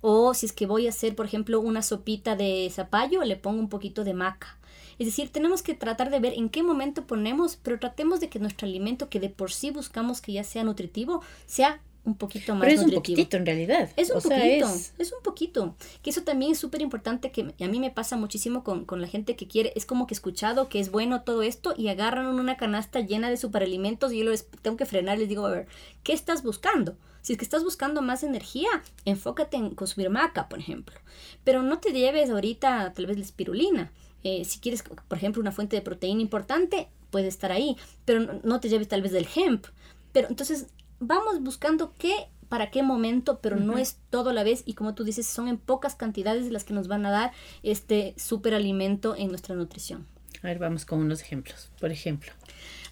O 0.02 0.34
si 0.34 0.48
es 0.48 0.54
que 0.54 0.66
voy 0.66 0.88
a 0.88 0.90
hacer, 0.90 1.16
por 1.16 1.28
ejemplo, 1.28 1.60
una 1.60 1.84
sopita 1.84 2.36
de 2.36 2.68
zapallo, 2.74 3.24
le 3.24 3.36
pongo 3.36 3.60
un 3.60 3.70
poquito 3.70 4.04
de 4.04 4.16
maca. 4.16 4.58
Es 4.98 5.06
decir, 5.06 5.30
tenemos 5.30 5.62
que 5.62 5.76
tratar 5.76 6.10
de 6.10 6.20
ver 6.20 6.34
en 6.34 6.50
qué 6.50 6.64
momento 6.64 7.06
ponemos, 7.06 7.58
pero 7.58 7.78
tratemos 7.78 8.20
de 8.20 8.30
que 8.30 8.40
nuestro 8.40 8.68
alimento, 8.68 9.08
que 9.08 9.20
de 9.20 9.30
por 9.30 9.52
sí 9.52 9.70
buscamos 9.70 10.20
que 10.20 10.34
ya 10.34 10.44
sea 10.44 10.64
nutritivo, 10.64 11.22
sea 11.46 11.80
un 12.08 12.16
poquito 12.16 12.56
más 12.56 12.62
Pero 12.62 12.82
es 12.82 12.86
un 12.88 12.94
poquito 12.94 13.38
en 13.38 13.46
realidad. 13.46 13.90
Es 13.98 14.10
un 14.10 14.22
poquito, 14.22 14.68
es... 14.98 15.12
un 15.12 15.22
poquito. 15.22 15.76
Que 16.02 16.10
eso 16.10 16.24
también 16.24 16.54
es 16.54 16.58
súper 16.58 16.82
importante, 16.82 17.32
que 17.32 17.54
a 17.60 17.68
mí 17.68 17.80
me 17.80 17.92
pasa 17.92 18.16
muchísimo 18.16 18.64
con, 18.64 18.86
con, 18.86 19.02
la 19.02 19.08
gente 19.08 19.36
que 19.36 19.48
quiere, 19.48 19.74
es 19.76 19.86
como 19.86 20.08
que 20.08 20.14
he 20.14 20.16
escuchado 20.16 20.70
que 20.70 20.80
es 20.80 20.90
bueno 20.90 21.22
todo 21.24 21.44
esto 21.44 21.74
y 21.78 21.90
agarran 21.90 22.28
una 22.28 22.56
canasta 22.56 23.02
llena 23.02 23.30
de 23.30 23.36
superalimentos 23.36 24.14
y 24.14 24.20
yo 24.20 24.30
les 24.30 24.48
tengo 24.62 24.78
que 24.78 24.86
frenar, 24.86 25.20
les 25.20 25.28
digo, 25.28 25.46
a 25.46 25.52
ver, 25.52 25.68
¿qué 26.04 26.14
estás 26.14 26.44
buscando? 26.44 26.96
Si 27.22 27.34
es 27.34 27.40
que 27.40 27.44
estás 27.44 27.66
buscando 27.66 28.02
más 28.02 28.24
energía, 28.24 28.70
enfócate 29.04 29.58
en 29.58 29.76
consumir 29.76 30.10
maca, 30.10 30.48
por 30.48 30.60
ejemplo. 30.60 30.96
Pero 31.44 31.62
no 31.62 31.80
te 31.80 31.92
lleves 31.92 32.30
ahorita 32.30 32.94
tal 32.94 33.06
vez 33.06 33.18
la 33.18 33.24
espirulina. 33.24 33.92
Eh, 34.24 34.46
si 34.46 34.60
quieres, 34.60 34.82
por 34.82 35.18
ejemplo, 35.18 35.42
una 35.42 35.52
fuente 35.52 35.76
de 35.76 35.82
proteína 35.82 36.22
importante, 36.22 36.88
puede 37.12 37.28
estar 37.28 37.52
ahí, 37.52 37.76
pero 38.06 38.22
no, 38.22 38.40
no 38.44 38.60
te 38.62 38.70
lleves 38.70 38.88
tal 38.88 39.02
vez 39.02 39.12
del 39.12 39.28
hemp. 39.36 39.66
Pero 40.14 40.30
entonces 40.30 40.68
vamos 41.00 41.42
buscando 41.42 41.94
qué 41.98 42.28
para 42.50 42.72
qué 42.72 42.82
momento, 42.82 43.40
pero 43.42 43.58
no 43.58 43.78
es 43.78 44.00
todo 44.10 44.30
a 44.30 44.34
la 44.34 44.44
vez 44.44 44.64
y 44.66 44.74
como 44.74 44.96
tú 44.96 45.04
dices, 45.04 45.28
son 45.28 45.48
en 45.48 45.58
pocas 45.58 45.96
cantidades 45.96 46.50
las 46.50 46.64
que 46.64 46.74
nos 46.74 46.88
van 46.88 47.06
a 47.06 47.12
dar 47.12 47.32
este 47.64 48.14
superalimento 48.18 49.16
en 49.16 49.30
nuestra 49.30 49.56
nutrición. 49.56 50.06
A 50.44 50.48
ver, 50.48 50.60
vamos 50.60 50.86
con 50.86 51.00
unos 51.00 51.22
ejemplos. 51.22 51.70
Por 51.80 51.92
ejemplo. 51.92 52.32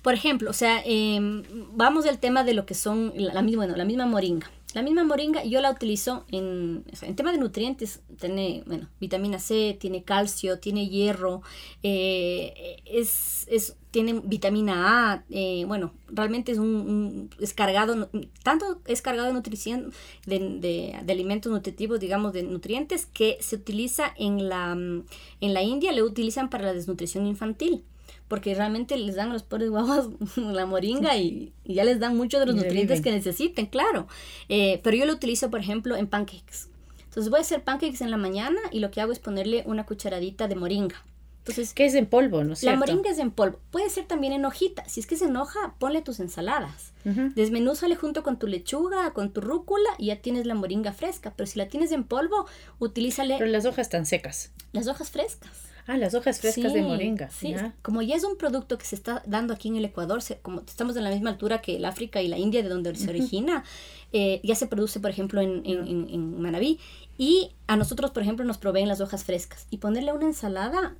Por 0.01 0.13
ejemplo, 0.13 0.49
o 0.49 0.53
sea, 0.53 0.81
em, 0.85 1.43
vamos 1.73 2.03
del 2.03 2.19
tema 2.19 2.43
de 2.43 2.53
lo 2.53 2.65
que 2.65 2.75
son 2.75 3.13
la, 3.15 3.41
misma, 3.41 3.63
bueno, 3.63 3.75
la 3.75 3.85
misma 3.85 4.05
moringa. 4.05 4.51
La 4.73 4.81
misma 4.81 5.03
moringa 5.03 5.43
yo 5.45 5.61
la 5.61 5.71
utilizo 5.71 6.25
en, 6.31 6.83
en 7.01 7.15
tema 7.15 7.31
de 7.31 7.37
nutrientes, 7.37 8.01
tiene, 8.19 8.61
bueno, 8.67 8.89
vitamina 8.99 9.39
C, 9.39 9.77
tiene 9.79 10.03
calcio, 10.03 10.59
tiene 10.59 10.89
hierro, 10.89 11.41
eh, 11.81 12.81
es, 12.85 13.47
es, 13.49 13.77
tiene 13.95 14.19
vitamina 14.25 15.13
A, 15.13 15.23
eh, 15.29 15.63
bueno, 15.67 15.93
realmente 16.09 16.51
es 16.51 16.57
un, 16.57 17.29
es 17.39 17.53
cargado, 17.53 18.09
tanto 18.43 18.81
es 18.87 19.01
cargado 19.01 19.29
de 19.29 19.33
nutrición, 19.33 19.93
de, 20.25 20.37
de, 20.37 20.99
de, 21.01 21.13
alimentos 21.13 21.49
nutritivos, 21.49 22.01
digamos, 22.01 22.33
de 22.33 22.43
nutrientes, 22.43 23.05
que 23.05 23.37
se 23.39 23.55
utiliza 23.55 24.13
en 24.17 24.49
la, 24.49 24.73
en 24.73 25.53
la 25.53 25.63
India, 25.63 25.93
le 25.93 26.03
utilizan 26.03 26.49
para 26.49 26.65
la 26.65 26.73
desnutrición 26.73 27.25
infantil 27.25 27.85
porque 28.27 28.53
realmente 28.53 28.97
les 28.97 29.15
dan 29.15 29.29
a 29.29 29.33
los 29.33 29.43
pobres 29.43 29.69
guaguas 29.69 30.09
la 30.35 30.65
moringa 30.65 31.15
y, 31.15 31.53
ya 31.63 31.85
les 31.85 32.01
dan 32.01 32.17
muchos 32.17 32.41
de 32.41 32.47
los 32.47 32.55
nutrientes 32.55 32.99
que 32.99 33.11
necesiten, 33.11 33.67
claro. 33.67 34.09
Eh, 34.49 34.81
pero 34.83 34.97
yo 34.97 35.05
lo 35.05 35.13
utilizo, 35.13 35.49
por 35.49 35.61
ejemplo, 35.61 35.95
en 35.95 36.07
pancakes. 36.07 36.67
Entonces 37.05 37.29
voy 37.29 37.37
a 37.37 37.41
hacer 37.43 37.63
pancakes 37.63 38.03
en 38.03 38.11
la 38.11 38.17
mañana 38.17 38.59
y 38.73 38.79
lo 38.79 38.91
que 38.91 38.99
hago 38.99 39.13
es 39.13 39.19
ponerle 39.19 39.63
una 39.65 39.85
cucharadita 39.85 40.49
de 40.49 40.55
moringa. 40.55 41.01
Entonces, 41.47 41.75
¿Qué 41.75 41.85
es 41.85 41.93
en 41.93 42.07
polvo, 42.07 42.43
no 42.43 42.53
es 42.53 42.63
La 42.63 42.75
moringa 42.75 43.11
es 43.11 43.19
en 43.19 43.29
polvo. 43.29 43.59
Puede 43.69 43.91
ser 43.91 44.05
también 44.05 44.33
en 44.33 44.45
hojita. 44.45 44.83
Si 44.89 44.99
es 44.99 45.05
que 45.05 45.13
es 45.13 45.21
en 45.21 45.37
hoja, 45.37 45.75
ponle 45.77 46.01
tus 46.01 46.19
ensaladas. 46.19 46.93
Desmenúzale 47.35 47.95
junto 47.95 48.23
con 48.23 48.39
tu 48.39 48.47
lechuga, 48.47 49.13
con 49.13 49.31
tu 49.31 49.41
rúcula 49.41 49.89
y 49.99 50.07
ya 50.07 50.15
tienes 50.15 50.47
la 50.47 50.55
moringa 50.55 50.91
fresca. 50.91 51.33
Pero 51.35 51.45
si 51.45 51.59
la 51.59 51.67
tienes 51.67 51.91
en 51.91 52.03
polvo, 52.03 52.47
utilízale... 52.79 53.35
Pero 53.37 53.51
las 53.51 53.65
hojas 53.65 53.85
están 53.85 54.07
secas. 54.07 54.53
Las 54.71 54.87
hojas 54.87 55.11
frescas. 55.11 55.51
Ah, 55.87 55.97
las 55.97 56.15
hojas 56.15 56.39
frescas 56.39 56.73
de 56.73 56.81
moringa. 56.81 57.29
Sí, 57.29 57.53
como 57.83 58.01
ya 58.01 58.15
es 58.15 58.23
un 58.23 58.37
producto 58.37 58.79
que 58.79 58.85
se 58.85 58.95
está 58.95 59.21
dando 59.27 59.53
aquí 59.53 59.67
en 59.67 59.75
el 59.75 59.85
Ecuador, 59.85 60.19
como 60.41 60.61
estamos 60.61 60.97
en 60.97 61.03
la 61.03 61.11
misma 61.11 61.29
altura 61.29 61.61
que 61.61 61.75
el 61.75 61.85
África 61.85 62.23
y 62.23 62.27
la 62.27 62.39
India, 62.39 62.63
de 62.63 62.69
donde 62.69 62.95
se 62.95 63.07
origina, 63.07 63.63
eh, 64.11 64.41
ya 64.43 64.55
se 64.55 64.65
produce, 64.65 64.99
por 64.99 65.11
ejemplo, 65.11 65.41
en, 65.41 65.61
en, 65.63 66.07
en, 66.09 66.41
Manabí. 66.41 66.79
Y 67.19 67.51
a 67.67 67.75
nosotros, 67.75 68.09
por 68.09 68.23
ejemplo, 68.23 68.43
nos 68.45 68.57
proveen 68.57 68.87
las 68.87 68.99
hojas 68.99 69.23
frescas. 69.23 69.67
Y 69.69 69.77
ponerle 69.77 70.11
una 70.11 70.25
ensalada, 70.25 70.95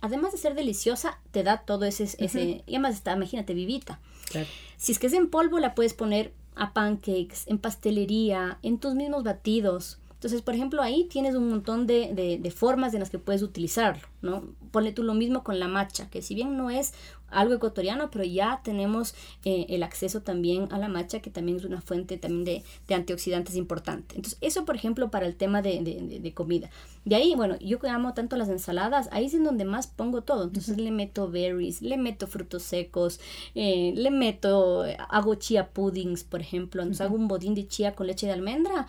además 0.00 0.32
de 0.32 0.38
ser 0.38 0.54
deliciosa, 0.54 1.18
te 1.30 1.42
da 1.42 1.58
todo 1.58 1.84
ese... 1.84 2.04
ese 2.04 2.62
y 2.66 2.74
además 2.74 2.94
está, 2.94 3.12
imagínate, 3.12 3.54
vivita. 3.54 4.00
Si 4.76 4.92
es 4.92 4.98
que 4.98 5.06
es 5.08 5.12
en 5.12 5.30
polvo, 5.30 5.58
la 5.58 5.74
puedes 5.74 5.94
poner 5.94 6.32
a 6.54 6.72
pancakes, 6.72 7.46
en 7.46 7.58
pastelería, 7.58 8.58
en 8.62 8.78
tus 8.78 8.94
mismos 8.94 9.24
batidos. 9.24 9.98
Entonces, 10.14 10.42
por 10.42 10.54
ejemplo, 10.54 10.82
ahí 10.82 11.04
tienes 11.04 11.36
un 11.36 11.48
montón 11.48 11.86
de, 11.86 12.12
de, 12.12 12.38
de, 12.38 12.50
formas 12.50 12.92
en 12.92 12.98
las 13.00 13.08
que 13.08 13.20
puedes 13.20 13.40
utilizarlo, 13.40 14.02
¿no? 14.20 14.42
Ponle 14.72 14.90
tú 14.90 15.04
lo 15.04 15.14
mismo 15.14 15.44
con 15.44 15.60
la 15.60 15.68
matcha, 15.68 16.10
que 16.10 16.22
si 16.22 16.34
bien 16.34 16.56
no 16.56 16.70
es 16.70 16.92
algo 17.30 17.54
ecuatoriano, 17.54 18.10
pero 18.10 18.24
ya 18.24 18.60
tenemos 18.64 19.14
eh, 19.44 19.66
el 19.68 19.82
acceso 19.82 20.22
también 20.22 20.68
a 20.72 20.78
la 20.78 20.88
matcha, 20.88 21.20
que 21.20 21.30
también 21.30 21.58
es 21.58 21.64
una 21.64 21.80
fuente 21.80 22.18
también 22.18 22.44
de, 22.44 22.64
de 22.86 22.94
antioxidantes 22.94 23.56
importante. 23.56 24.16
Entonces, 24.16 24.38
eso, 24.40 24.64
por 24.64 24.76
ejemplo, 24.76 25.10
para 25.10 25.26
el 25.26 25.36
tema 25.36 25.62
de, 25.62 26.20
de, 26.20 26.34
comida. 26.34 26.70
De 27.08 27.16
ahí, 27.16 27.34
bueno, 27.34 27.58
yo 27.60 27.78
que 27.78 27.88
amo 27.88 28.12
tanto 28.12 28.36
las 28.36 28.50
ensaladas, 28.50 29.08
ahí 29.12 29.24
es 29.24 29.32
en 29.32 29.42
donde 29.42 29.64
más 29.64 29.86
pongo 29.86 30.20
todo. 30.20 30.44
Entonces, 30.44 30.76
le 30.76 30.90
meto 30.90 31.30
berries, 31.30 31.80
le 31.80 31.96
meto 31.96 32.26
frutos 32.26 32.62
secos, 32.62 33.18
eh, 33.54 33.94
le 33.96 34.10
meto, 34.10 34.84
hago 35.08 35.34
chía 35.36 35.70
puddings, 35.70 36.22
por 36.22 36.42
ejemplo. 36.42 36.82
Entonces, 36.82 37.00
hago 37.00 37.16
un 37.16 37.26
bodín 37.26 37.54
de 37.54 37.66
chía 37.66 37.94
con 37.94 38.08
leche 38.08 38.26
de 38.26 38.34
almendra 38.34 38.88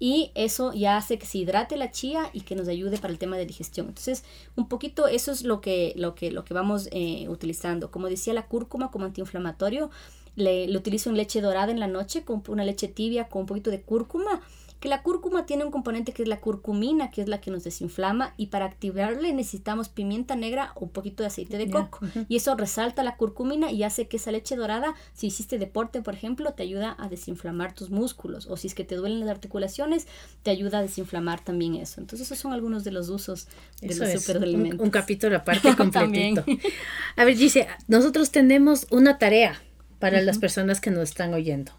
y 0.00 0.32
eso 0.34 0.72
ya 0.72 0.96
hace 0.96 1.16
que 1.16 1.26
se 1.26 1.38
hidrate 1.38 1.76
la 1.76 1.92
chía 1.92 2.28
y 2.32 2.40
que 2.40 2.56
nos 2.56 2.66
ayude 2.66 2.98
para 2.98 3.12
el 3.12 3.20
tema 3.20 3.36
de 3.36 3.46
digestión. 3.46 3.86
Entonces, 3.86 4.24
un 4.56 4.66
poquito 4.66 5.06
eso 5.06 5.30
es 5.30 5.44
lo 5.44 5.60
que, 5.60 5.92
lo 5.94 6.16
que, 6.16 6.32
lo 6.32 6.44
que 6.44 6.54
vamos 6.54 6.88
eh, 6.90 7.28
utilizando. 7.28 7.92
Como 7.92 8.08
decía, 8.08 8.34
la 8.34 8.48
cúrcuma 8.48 8.90
como 8.90 9.04
antiinflamatorio, 9.04 9.90
le, 10.34 10.66
le, 10.66 10.76
utilizo 10.76 11.08
en 11.10 11.16
leche 11.16 11.40
dorada 11.40 11.70
en 11.70 11.78
la 11.78 11.86
noche 11.86 12.24
con 12.24 12.42
una 12.48 12.64
leche 12.64 12.88
tibia 12.88 13.28
con 13.28 13.42
un 13.42 13.46
poquito 13.46 13.70
de 13.70 13.82
cúrcuma 13.82 14.40
Que 14.80 14.88
la 14.88 15.02
cúrcuma 15.02 15.46
tiene 15.46 15.64
un 15.64 15.70
componente 15.70 16.12
que 16.12 16.22
es 16.22 16.28
la 16.28 16.40
curcumina, 16.40 17.10
que 17.10 17.22
es 17.22 17.28
la 17.28 17.40
que 17.40 17.50
nos 17.50 17.64
desinflama, 17.64 18.34
y 18.36 18.46
para 18.46 18.64
activarle 18.64 19.32
necesitamos 19.32 19.88
pimienta 19.88 20.36
negra 20.36 20.72
o 20.74 20.86
un 20.86 20.90
poquito 20.90 21.22
de 21.22 21.28
aceite 21.28 21.58
de 21.58 21.70
coco. 21.70 22.00
Y 22.28 22.36
eso 22.36 22.56
resalta 22.56 23.02
la 23.02 23.16
curcumina 23.16 23.70
y 23.70 23.82
hace 23.82 24.08
que 24.08 24.16
esa 24.16 24.32
leche 24.32 24.56
dorada, 24.56 24.94
si 25.12 25.28
hiciste 25.28 25.58
deporte, 25.58 26.02
por 26.02 26.14
ejemplo, 26.14 26.52
te 26.52 26.62
ayuda 26.62 26.96
a 26.98 27.08
desinflamar 27.08 27.74
tus 27.74 27.90
músculos. 27.90 28.46
O 28.46 28.56
si 28.56 28.66
es 28.66 28.74
que 28.74 28.84
te 28.84 28.96
duelen 28.96 29.20
las 29.20 29.28
articulaciones, 29.28 30.06
te 30.42 30.50
ayuda 30.50 30.78
a 30.78 30.82
desinflamar 30.82 31.44
también 31.44 31.76
eso. 31.76 32.00
Entonces, 32.00 32.26
esos 32.26 32.38
son 32.38 32.52
algunos 32.52 32.82
de 32.84 32.92
los 32.92 33.08
usos 33.08 33.48
de 33.80 33.94
los 33.94 34.22
superalimentos. 34.22 34.80
Un, 34.80 34.86
un, 34.86 34.90
capítulo 34.90 35.36
aparte 35.36 35.74
completito. 35.76 36.44
a 37.16 37.24
ver, 37.24 37.36
dice, 37.36 37.68
nosotros 37.86 38.30
tenemos 38.30 38.86
una 38.90 39.18
tarea 39.18 39.60
para 39.98 40.22
las 40.22 40.38
personas 40.38 40.80
que 40.80 40.90
nos 40.90 41.10
están 41.10 41.34
oyendo. 41.34 41.72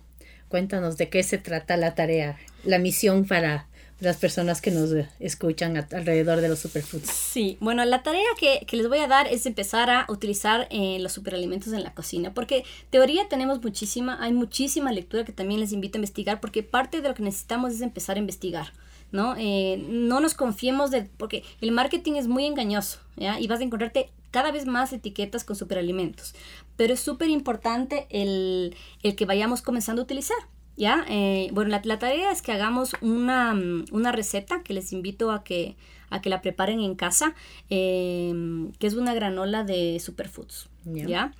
Cuéntanos 0.51 0.97
de 0.97 1.07
qué 1.07 1.23
se 1.23 1.37
trata 1.37 1.77
la 1.77 1.95
tarea, 1.95 2.37
la 2.65 2.77
misión 2.77 3.25
para 3.25 3.67
las 4.01 4.17
personas 4.17 4.61
que 4.61 4.69
nos 4.69 4.89
escuchan 5.21 5.77
alrededor 5.77 6.41
de 6.41 6.49
los 6.49 6.59
superfoods. 6.59 7.09
Sí, 7.09 7.57
bueno, 7.61 7.85
la 7.85 8.03
tarea 8.03 8.27
que, 8.37 8.65
les 8.75 8.89
voy 8.89 8.97
a 8.97 9.07
dar 9.07 9.27
es 9.27 9.45
empezar 9.45 9.89
a 9.89 10.05
utilizar 10.09 10.67
eh, 10.71 10.97
los 10.99 11.13
superalimentos 11.13 11.71
en 11.71 11.83
la 11.83 11.93
cocina, 11.93 12.33
porque 12.33 12.65
teoría 12.89 13.29
tenemos 13.29 13.63
muchísima, 13.63 14.17
hay 14.21 14.33
muchísima 14.33 14.91
lectura 14.91 15.23
que 15.23 15.31
también 15.31 15.61
les 15.61 15.71
invito 15.71 15.97
a 15.97 15.99
investigar, 15.99 16.41
porque 16.41 16.63
parte 16.63 17.01
de 17.01 17.07
lo 17.07 17.15
que 17.15 17.23
necesitamos 17.23 17.71
es 17.71 17.79
empezar 17.79 18.17
a 18.17 18.19
investigar. 18.19 18.73
¿no? 19.13 19.35
Eh, 19.37 19.85
no 19.89 20.19
nos 20.19 20.33
confiemos 20.33 20.91
de, 20.91 21.03
porque 21.17 21.43
el 21.61 21.71
marketing 21.71 22.13
es 22.13 22.27
muy 22.27 22.45
engañoso, 22.45 22.99
¿ya? 23.17 23.39
Y 23.39 23.47
vas 23.47 23.59
a 23.59 23.63
encontrarte 23.63 24.09
cada 24.31 24.51
vez 24.51 24.65
más 24.65 24.93
etiquetas 24.93 25.43
con 25.43 25.55
superalimentos. 25.55 26.33
Pero 26.81 26.95
es 26.95 26.99
súper 26.99 27.29
importante 27.29 28.07
el, 28.09 28.75
que 29.03 29.25
vayamos 29.27 29.61
comenzando 29.61 30.01
a 30.01 30.05
utilizar. 30.05 30.39
¿Ya? 30.75 31.05
Eh, 31.09 31.51
bueno, 31.53 31.79
la, 31.83 31.99
tarea 31.99 32.31
es 32.31 32.41
que 32.41 32.53
hagamos 32.53 32.95
una, 33.01 33.55
una 33.91 34.11
receta 34.11 34.63
que 34.63 34.73
les 34.73 34.91
invito 34.91 35.29
a 35.29 35.43
que, 35.43 35.75
a 36.09 36.21
que 36.21 36.31
la 36.31 36.41
preparen 36.41 36.79
en 36.79 36.95
casa, 36.95 37.35
eh, 37.69 38.33
que 38.79 38.87
es 38.87 38.95
una 38.95 39.13
granola 39.13 39.63
de 39.63 39.99
superfoods. 39.99 40.70
¿Ya? 40.85 41.33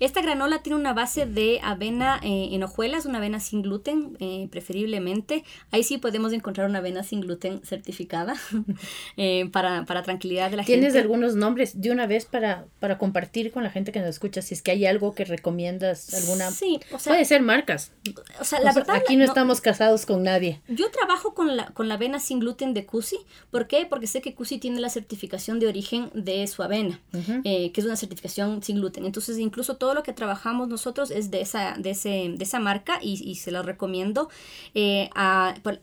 Esta 0.00 0.22
granola 0.22 0.62
tiene 0.62 0.78
una 0.78 0.92
base 0.92 1.26
de 1.26 1.60
avena 1.62 2.20
eh, 2.22 2.48
en 2.52 2.62
hojuelas, 2.62 3.06
una 3.06 3.18
avena 3.18 3.40
sin 3.40 3.62
gluten, 3.62 4.16
eh, 4.20 4.48
preferiblemente. 4.50 5.44
Ahí 5.70 5.82
sí 5.82 5.98
podemos 5.98 6.32
encontrar 6.32 6.68
una 6.68 6.78
avena 6.78 7.02
sin 7.02 7.20
gluten 7.20 7.60
certificada 7.64 8.34
eh, 9.16 9.48
para, 9.52 9.84
para, 9.84 10.02
tranquilidad 10.02 10.50
de 10.50 10.56
la 10.56 10.64
gente. 10.64 10.80
¿Tienes 10.80 10.96
algunos 10.96 11.36
nombres 11.36 11.80
de 11.80 11.90
una 11.90 12.06
vez 12.06 12.26
para, 12.26 12.66
para 12.80 12.98
compartir 12.98 13.52
con 13.52 13.62
la 13.62 13.70
gente 13.70 13.92
que 13.92 14.00
nos 14.00 14.08
escucha? 14.08 14.42
Si 14.42 14.54
es 14.54 14.62
que 14.62 14.72
hay 14.72 14.86
algo 14.86 15.14
que 15.14 15.24
recomiendas, 15.24 16.14
alguna... 16.14 16.50
Sí, 16.50 16.80
o 16.92 16.98
sea... 16.98 17.12
Puede 17.12 17.24
ser 17.24 17.42
marcas. 17.42 17.92
O 18.40 18.44
sea, 18.44 18.60
la 18.60 18.72
verdad... 18.72 18.96
Aquí 18.96 19.16
no, 19.16 19.24
estamos 19.24 19.60
casados 19.60 20.06
con 20.06 20.22
nadie. 20.22 20.60
Yo 20.68 20.90
trabajo 20.90 21.34
con 21.34 21.56
la, 21.56 21.66
con 21.66 21.88
la 21.88 21.94
avena 21.94 22.18
sin 22.18 22.40
gluten 22.40 22.74
de 22.74 22.84
Cusi. 22.84 23.18
¿Por 23.50 23.68
qué? 23.68 23.86
Porque 23.86 24.06
sé 24.06 24.20
que 24.22 24.34
Cusi 24.34 24.58
tiene 24.58 24.80
la 24.80 24.88
certificación 24.88 25.60
de 25.60 25.68
origen 25.68 26.10
de 26.14 26.46
su 26.46 26.62
avena, 26.62 27.00
que 27.12 27.72
es 27.74 27.84
una 27.84 27.96
certificación 27.96 28.62
sin 28.62 28.76
gluten. 28.76 28.87
Entonces, 28.96 29.38
incluso 29.38 29.76
todo 29.76 29.94
lo 29.94 30.02
que 30.02 30.12
trabajamos 30.12 30.68
nosotros 30.68 31.10
es 31.10 31.30
de 31.30 31.40
esa, 31.40 31.74
de 31.78 31.90
ese, 31.90 32.32
de 32.34 32.44
esa 32.44 32.58
marca 32.58 32.98
y, 33.02 33.34
se 33.36 33.50
lo 33.50 33.62
recomiendo. 33.62 34.28
Eh, 34.74 35.10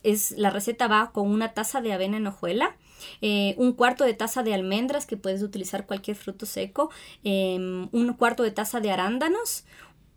es, 0.03 0.31
la 0.31 0.49
receta 0.49 0.87
va 0.87 1.11
con 1.11 1.29
una 1.29 1.53
taza 1.53 1.81
de 1.81 1.93
avena 1.93 2.17
en 2.17 2.27
hojuela. 2.27 2.75
Eh, 3.21 3.55
un 3.57 3.73
cuarto 3.73 4.03
de 4.03 4.13
taza 4.13 4.43
de 4.43 4.53
almendras, 4.53 5.05
que 5.05 5.17
puedes 5.17 5.43
utilizar 5.43 5.85
cualquier 5.85 6.17
fruto 6.17 6.45
seco, 6.45 6.89
em, 7.23 7.87
un 7.91 8.13
cuarto 8.13 8.43
de 8.43 8.51
taza 8.51 8.79
de 8.79 8.91
arándanos, 8.91 9.65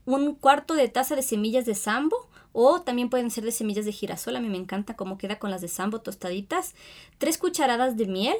un 0.06 0.34
cuarto 0.34 0.74
de 0.74 0.88
taza 0.88 1.14
de 1.16 1.22
semillas 1.22 1.66
de 1.66 1.74
sambo, 1.74 2.28
o 2.52 2.80
también 2.80 3.10
pueden 3.10 3.30
ser 3.30 3.44
de 3.44 3.52
semillas 3.52 3.84
de 3.84 3.92
girasol, 3.92 4.36
a 4.36 4.40
mí 4.40 4.48
me 4.48 4.56
encanta 4.56 4.96
cómo 4.96 5.18
queda 5.18 5.38
con 5.38 5.50
las 5.50 5.60
de 5.60 5.68
sambo 5.68 6.00
tostaditas, 6.00 6.74
tres 7.18 7.36
cucharadas 7.38 7.96
de 7.96 8.06
miel, 8.06 8.36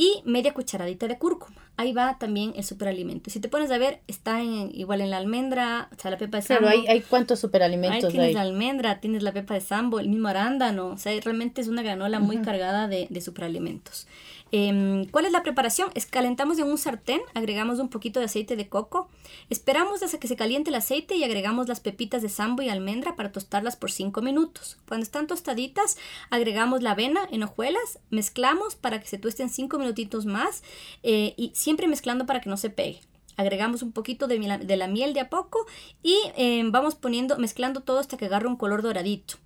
y 0.00 0.22
media 0.24 0.54
cucharadita 0.54 1.08
de 1.08 1.18
cúrcuma. 1.18 1.60
Ahí 1.76 1.92
va 1.92 2.18
también 2.18 2.52
el 2.56 2.62
superalimento. 2.64 3.30
Si 3.30 3.40
te 3.40 3.48
pones 3.48 3.70
a 3.72 3.78
ver, 3.78 4.00
está 4.06 4.40
en, 4.40 4.70
igual 4.72 5.00
en 5.00 5.10
la 5.10 5.16
almendra, 5.16 5.88
o 5.92 6.00
sea, 6.00 6.12
la 6.12 6.18
pepa 6.18 6.38
de 6.38 6.42
sambo. 6.44 6.60
Claro, 6.60 6.78
hay, 6.80 6.86
hay 6.86 7.00
cuántos 7.00 7.40
superalimentos 7.40 8.04
ahí 8.04 8.10
tienes 8.10 8.34
la 8.34 8.42
almendra, 8.42 9.00
tienes 9.00 9.24
la 9.24 9.32
pepa 9.32 9.54
de 9.54 9.60
sambo, 9.60 9.98
el 9.98 10.08
mismo 10.08 10.28
arándano. 10.28 10.86
O 10.86 10.98
sea, 10.98 11.12
realmente 11.20 11.60
es 11.60 11.68
una 11.68 11.82
granola 11.82 12.20
muy 12.20 12.38
cargada 12.38 12.86
de, 12.86 13.08
de 13.10 13.20
superalimentos. 13.20 14.06
Em, 14.50 15.04
¿Cuál 15.06 15.26
es 15.26 15.32
la 15.32 15.42
preparación? 15.42 15.90
Es 15.94 16.06
calentamos 16.06 16.58
en 16.58 16.66
un 16.66 16.78
sartén, 16.78 17.20
agregamos 17.34 17.78
un 17.78 17.88
poquito 17.88 18.18
de 18.18 18.26
aceite 18.26 18.56
de 18.56 18.68
coco, 18.68 19.08
esperamos 19.50 20.02
hasta 20.02 20.18
que 20.18 20.28
se 20.28 20.36
caliente 20.36 20.70
el 20.70 20.76
aceite 20.76 21.16
y 21.16 21.24
agregamos 21.24 21.68
las 21.68 21.80
pepitas 21.80 22.22
de 22.22 22.28
sambo 22.28 22.62
y 22.62 22.68
almendra 22.68 23.14
para 23.14 23.32
tostarlas 23.32 23.76
por 23.76 23.90
5 23.90 24.22
minutos. 24.22 24.78
Cuando 24.86 25.04
están 25.04 25.26
tostaditas, 25.26 25.98
agregamos 26.30 26.82
la 26.82 26.92
avena 26.92 27.28
en 27.30 27.42
hojuelas, 27.42 27.98
mezclamos 28.10 28.74
para 28.74 29.00
que 29.00 29.08
se 29.08 29.18
tuesten 29.18 29.50
5 29.50 29.78
minutitos 29.78 30.24
más 30.24 30.62
eh, 31.02 31.34
y 31.36 31.52
siempre 31.54 31.86
mezclando 31.86 32.26
para 32.26 32.40
que 32.40 32.50
no 32.50 32.56
se 32.56 32.70
pegue 32.70 33.00
agregamos 33.36 33.82
un 33.82 33.92
poquito 33.92 34.26
de, 34.26 34.36
la 34.40 34.88
miel 34.88 35.14
de 35.14 35.20
a 35.20 35.30
poco 35.30 35.64
y 36.02 36.18
em, 36.36 36.72
vamos 36.72 36.96
poniendo, 36.96 37.38
mezclando 37.38 37.82
todo 37.82 38.00
hasta 38.00 38.16
que 38.16 38.26
agarre 38.26 38.48
un 38.48 38.56
color 38.56 38.82
doradito. 38.82 39.36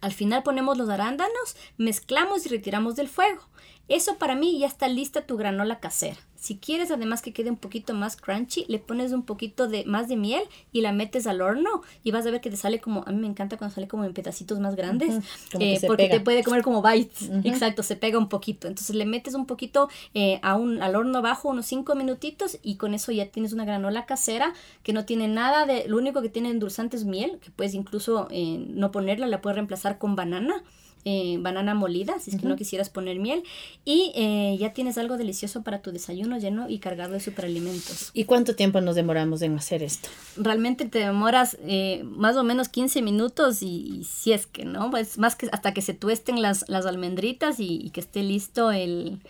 Al 0.00 0.12
final 0.12 0.42
ponemos 0.42 0.76
los 0.76 0.88
arándanos, 0.88 1.56
mezclamos 1.76 2.46
y 2.46 2.48
retiramos 2.48 2.96
del 2.96 3.08
fuego. 3.08 3.42
Eso 3.88 4.16
para 4.16 4.34
mí 4.34 4.58
ya 4.58 4.66
está 4.66 4.88
lista 4.88 5.22
tu 5.22 5.36
granola 5.36 5.80
casera. 5.80 6.18
Si 6.38 6.56
quieres 6.56 6.92
además 6.92 7.20
que 7.20 7.32
quede 7.32 7.50
un 7.50 7.56
poquito 7.56 7.94
más 7.94 8.14
crunchy, 8.16 8.64
le 8.68 8.78
pones 8.78 9.12
un 9.12 9.24
poquito 9.24 9.66
de 9.66 9.84
más 9.86 10.06
de 10.06 10.16
miel 10.16 10.42
y 10.70 10.82
la 10.82 10.92
metes 10.92 11.26
al 11.26 11.40
horno 11.40 11.82
y 12.04 12.12
vas 12.12 12.24
a 12.26 12.30
ver 12.30 12.40
que 12.40 12.48
te 12.48 12.56
sale 12.56 12.80
como, 12.80 13.02
a 13.06 13.10
mí 13.10 13.18
me 13.20 13.26
encanta 13.26 13.56
cuando 13.56 13.74
sale 13.74 13.88
como 13.88 14.04
en 14.04 14.14
pedacitos 14.14 14.60
más 14.60 14.76
grandes, 14.76 15.24
eh, 15.58 15.80
porque 15.84 16.08
te 16.08 16.20
puede 16.20 16.44
comer 16.44 16.62
como 16.62 16.80
bites, 16.80 17.28
exacto, 17.42 17.82
se 17.82 17.96
pega 17.96 18.18
un 18.18 18.28
poquito. 18.28 18.68
Entonces 18.68 18.94
le 18.94 19.04
metes 19.04 19.34
un 19.34 19.46
poquito 19.46 19.88
eh, 20.14 20.38
a 20.42 20.54
un, 20.54 20.80
al 20.80 20.94
horno 20.94 21.22
bajo 21.22 21.48
unos 21.48 21.66
5 21.66 21.96
minutitos 21.96 22.58
y 22.62 22.76
con 22.76 22.94
eso 22.94 23.10
ya 23.10 23.26
tienes 23.26 23.52
una 23.52 23.64
granola 23.64 24.06
casera 24.06 24.54
que 24.84 24.92
no 24.92 25.04
tiene 25.04 25.26
nada 25.26 25.66
de, 25.66 25.88
lo 25.88 25.96
único 25.96 26.22
que 26.22 26.28
tiene 26.28 26.50
endulzante 26.50 26.96
es 26.96 27.04
miel, 27.04 27.40
que 27.40 27.50
puedes 27.50 27.74
incluso 27.74 28.28
eh, 28.30 28.64
no 28.68 28.92
ponerla, 28.92 29.26
la 29.26 29.40
puedes 29.40 29.56
reemplazar 29.56 29.98
con 29.98 30.14
banana. 30.14 30.62
Eh, 31.04 31.38
banana 31.40 31.74
molida, 31.74 32.18
si 32.18 32.30
es 32.30 32.40
que 32.40 32.46
no 32.46 32.56
quisieras 32.56 32.90
poner 32.90 33.18
miel, 33.18 33.42
y 33.84 34.12
eh, 34.14 34.56
ya 34.58 34.72
tienes 34.72 34.98
algo 34.98 35.16
delicioso 35.16 35.62
para 35.62 35.80
tu 35.80 35.92
desayuno 35.92 36.38
lleno 36.38 36.68
y 36.68 36.80
cargado 36.80 37.12
de 37.12 37.20
superalimentos. 37.20 38.10
¿Y 38.14 38.24
cuánto 38.24 38.54
tiempo 38.56 38.80
nos 38.80 38.96
demoramos 38.96 39.40
en 39.42 39.56
hacer 39.56 39.82
esto? 39.82 40.08
Realmente 40.36 40.86
te 40.86 40.98
demoras 40.98 41.56
eh, 41.62 42.02
más 42.04 42.36
o 42.36 42.42
menos 42.42 42.68
15 42.68 43.00
minutos 43.02 43.62
y, 43.62 44.04
si 44.04 44.32
es 44.32 44.46
que, 44.46 44.64
¿no? 44.64 44.90
Pues 44.90 45.18
más 45.18 45.36
que 45.36 45.48
hasta 45.52 45.72
que 45.72 45.82
se 45.82 45.94
tuesten 45.94 46.42
las, 46.42 46.68
las 46.68 46.84
almendritas 46.84 47.56
y, 47.58 47.90
que 47.90 48.00
esté 48.00 48.22
listo 48.22 48.70
el, 48.70 49.20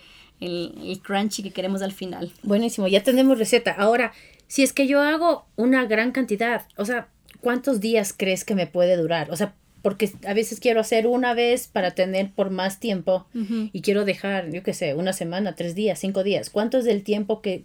el, 0.40 0.74
el 0.82 1.00
crunchy 1.00 1.42
que 1.42 1.52
queremos 1.52 1.82
al 1.82 1.92
final. 1.92 2.32
Buenísimo, 2.42 2.88
ya 2.88 3.02
tenemos 3.02 3.38
receta. 3.38 3.72
Ahora, 3.72 4.12
si 4.46 4.62
es 4.62 4.72
que 4.72 4.86
yo 4.86 5.00
hago 5.02 5.46
una 5.56 5.84
gran 5.84 6.12
cantidad, 6.12 6.66
o 6.76 6.84
sea, 6.84 7.08
¿cuántos 7.40 7.80
días 7.80 8.14
crees 8.16 8.44
que 8.44 8.54
me 8.54 8.66
puede 8.66 8.96
durar? 8.96 9.30
O 9.30 9.36
sea, 9.36 9.54
porque 9.82 10.10
a 10.26 10.34
veces 10.34 10.60
quiero 10.60 10.80
hacer 10.80 11.06
una 11.06 11.34
vez 11.34 11.68
para 11.68 11.92
tener 11.92 12.30
por 12.32 12.50
más 12.50 12.80
tiempo 12.80 13.26
y 13.72 13.80
quiero 13.82 14.04
dejar, 14.04 14.50
yo 14.50 14.62
qué 14.62 14.74
sé, 14.74 14.94
una 14.94 15.12
semana, 15.12 15.54
tres 15.54 15.74
días, 15.74 15.98
cinco 15.98 16.24
días. 16.24 16.50
¿Cuánto 16.50 16.78
es 16.78 16.86
el 16.86 17.04
tiempo 17.04 17.40
que 17.40 17.64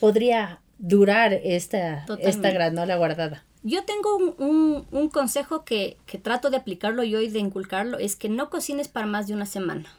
podría 0.00 0.60
durar 0.78 1.32
esta, 1.32 2.06
esta 2.20 2.50
granola 2.50 2.96
guardada? 2.96 3.44
Yo 3.62 3.84
tengo 3.84 4.16
un, 4.16 4.86
un, 4.90 5.08
consejo 5.08 5.64
que, 5.64 5.96
que, 6.06 6.18
trato 6.18 6.50
de 6.50 6.56
aplicarlo 6.56 7.02
yo 7.02 7.20
y 7.20 7.28
de 7.28 7.40
inculcarlo, 7.40 7.98
es 7.98 8.14
que 8.14 8.28
no 8.28 8.48
cocines 8.48 8.86
para 8.86 9.06
más 9.06 9.26
de 9.26 9.34
una 9.34 9.46
semana. 9.46 9.92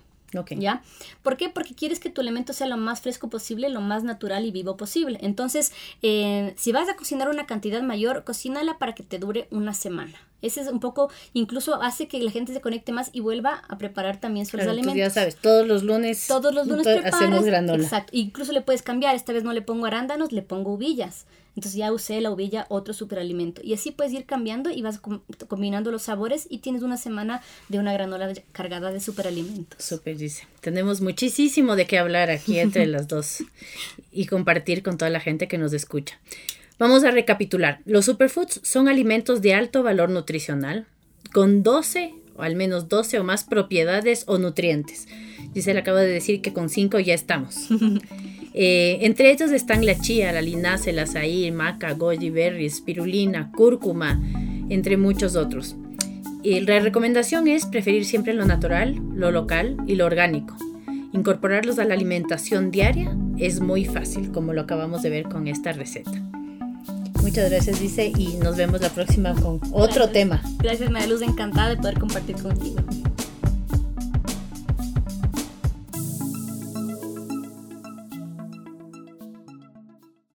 ¿Ya? 0.58 0.82
¿Por 1.24 1.38
qué? 1.38 1.50
Porque 1.50 1.74
quieres 1.74 2.00
que 2.00 2.10
tu 2.10 2.22
alimento 2.22 2.52
sea 2.54 2.68
lo 2.68 2.78
más 2.78 3.02
fresco 3.02 3.30
posible, 3.30 3.70
lo 3.70 3.82
más 3.82 4.04
natural 4.04 4.46
y 4.46 4.52
vivo 4.52 4.76
posible. 4.76 5.20
Entonces, 5.22 5.72
eh, 6.02 6.54
si 6.58 6.72
vas 6.72 6.90
a 6.90 6.96
cocinar 6.96 7.30
una 7.30 7.46
cantidad 7.46 7.82
mayor, 7.82 8.24
cocínala 8.24 8.78
para 8.78 8.94
que 8.94 9.04
te 9.04 9.20
dure 9.20 9.48
una 9.52 9.74
semana. 9.74 10.18
Ese 10.42 10.62
es 10.62 10.68
un 10.68 10.80
poco, 10.80 11.10
incluso 11.34 11.82
hace 11.82 12.08
que 12.08 12.20
la 12.20 12.30
gente 12.30 12.54
se 12.54 12.62
conecte 12.62 12.92
más 12.92 13.10
y 13.12 13.22
vuelva 13.22 13.64
a 13.68 13.78
preparar 13.78 14.18
también 14.18 14.46
sus 14.46 14.60
alimentos. 14.60 14.96
Ya 14.96 15.10
sabes, 15.10 15.36
todos 15.38 15.66
los 15.66 15.84
lunes. 15.84 16.28
Todos 16.28 16.54
los 16.54 16.68
lunes 16.68 16.86
hacemos 16.88 17.44
granola. 17.44 17.84
Exacto. 17.84 18.12
Incluso 18.14 18.52
le 18.52 18.62
puedes 18.62 18.84
cambiar. 18.84 19.16
Esta 19.16 19.34
vez 19.34 19.44
no 19.44 19.54
le 19.54 19.62
pongo 19.62 19.88
arándanos, 19.88 20.32
le 20.32 20.44
pongo 20.44 20.74
uvillas. 20.74 21.26
Entonces 21.58 21.74
ya 21.74 21.92
usé 21.92 22.22
la 22.22 22.30
uvilla, 22.30 22.68
otro 22.70 22.94
superalimento. 22.94 23.62
Y 23.64 23.74
así 23.74 23.90
puedes 23.90 24.14
ir 24.14 24.26
cambiando 24.26 24.70
y 24.70 24.84
vas 24.84 25.02
combinando 25.48 25.92
los 25.92 26.04
sabores 26.04 26.46
y 26.52 26.60
tienes 26.60 26.84
una 26.84 26.98
semana 26.98 27.42
de 27.68 27.80
una 27.80 27.94
granola 27.94 28.32
cargada 28.52 28.92
de 28.92 29.00
superalimentos. 29.00 29.84
Super, 29.84 30.16
dice. 30.16 30.44
Tenemos 30.62 31.02
muchísimo 31.02 31.76
de 31.76 31.88
qué 31.88 31.98
hablar 31.98 32.30
aquí 32.30 32.60
entre 32.60 32.86
las 32.86 33.08
dos 33.08 33.44
y 34.12 34.28
compartir 34.28 34.84
con 34.84 35.00
toda 35.00 35.10
la 35.10 35.20
gente 35.20 35.48
que 35.48 35.58
nos 35.58 35.74
escucha. 35.74 36.20
Vamos 36.78 37.04
a 37.04 37.10
recapitular. 37.10 37.80
Los 37.86 38.06
superfoods 38.06 38.60
son 38.62 38.88
alimentos 38.88 39.42
de 39.42 39.56
alto 39.56 39.82
valor 39.82 40.12
nutricional 40.12 40.86
con 41.34 41.64
12 41.64 42.14
o 42.36 42.44
al 42.44 42.56
menos 42.56 42.88
12 42.88 43.18
o 43.18 43.24
más 43.24 43.46
propiedades 43.46 44.26
o 44.28 44.38
nutrientes. 44.38 45.08
le 45.56 45.80
acaba 45.80 46.02
de 46.02 46.08
decir 46.08 46.44
que 46.44 46.54
con 46.54 46.70
5 46.70 47.00
ya 47.00 47.16
estamos. 47.16 47.56
Eh, 48.60 49.06
entre 49.06 49.30
ellos 49.30 49.52
están 49.52 49.86
la 49.86 50.00
chía, 50.00 50.32
la 50.32 50.42
linaza, 50.42 50.90
el 50.90 50.98
azaí, 50.98 51.52
maca, 51.52 51.94
goji 51.94 52.32
berry, 52.32 52.66
espirulina, 52.66 53.52
cúrcuma, 53.52 54.20
entre 54.70 54.98
muchos 54.98 55.36
otros. 55.36 55.76
Y 56.42 56.62
la 56.62 56.80
recomendación 56.80 57.48
es 57.48 57.68
preferir 57.68 58.04
siempre 58.04 58.34
lo 58.34 58.46
natural, 58.46 59.00
lo 59.14 59.30
local 59.30 59.78
y 59.86 59.94
lo 59.94 60.08
orgánico. 60.08 60.56
Incorporarlos 61.14 61.78
a 61.78 61.86
la 61.86 61.94
alimentación 61.94 62.72
diaria 62.72 63.16
es 63.38 63.60
muy 63.60 63.86
fácil, 63.86 64.32
como 64.32 64.54
lo 64.54 64.62
acabamos 64.62 65.04
de 65.04 65.12
ver 65.12 65.26
con 65.26 65.48
esta 65.48 65.72
receta. 65.74 66.20
Muchas 67.22 67.52
gracias, 67.52 67.80
dice, 67.80 68.12
y 68.18 68.38
nos 68.38 68.58
vemos 68.58 68.82
la 68.82 68.90
próxima 68.90 69.36
con 69.36 69.62
otro 69.72 70.10
tema. 70.10 70.42
Gracias, 70.58 70.90
María 70.90 71.10
Luz, 71.10 71.22
encantada 71.22 71.70
de 71.70 71.78
poder 71.78 72.00
compartir 72.00 72.38
contigo. 72.38 72.78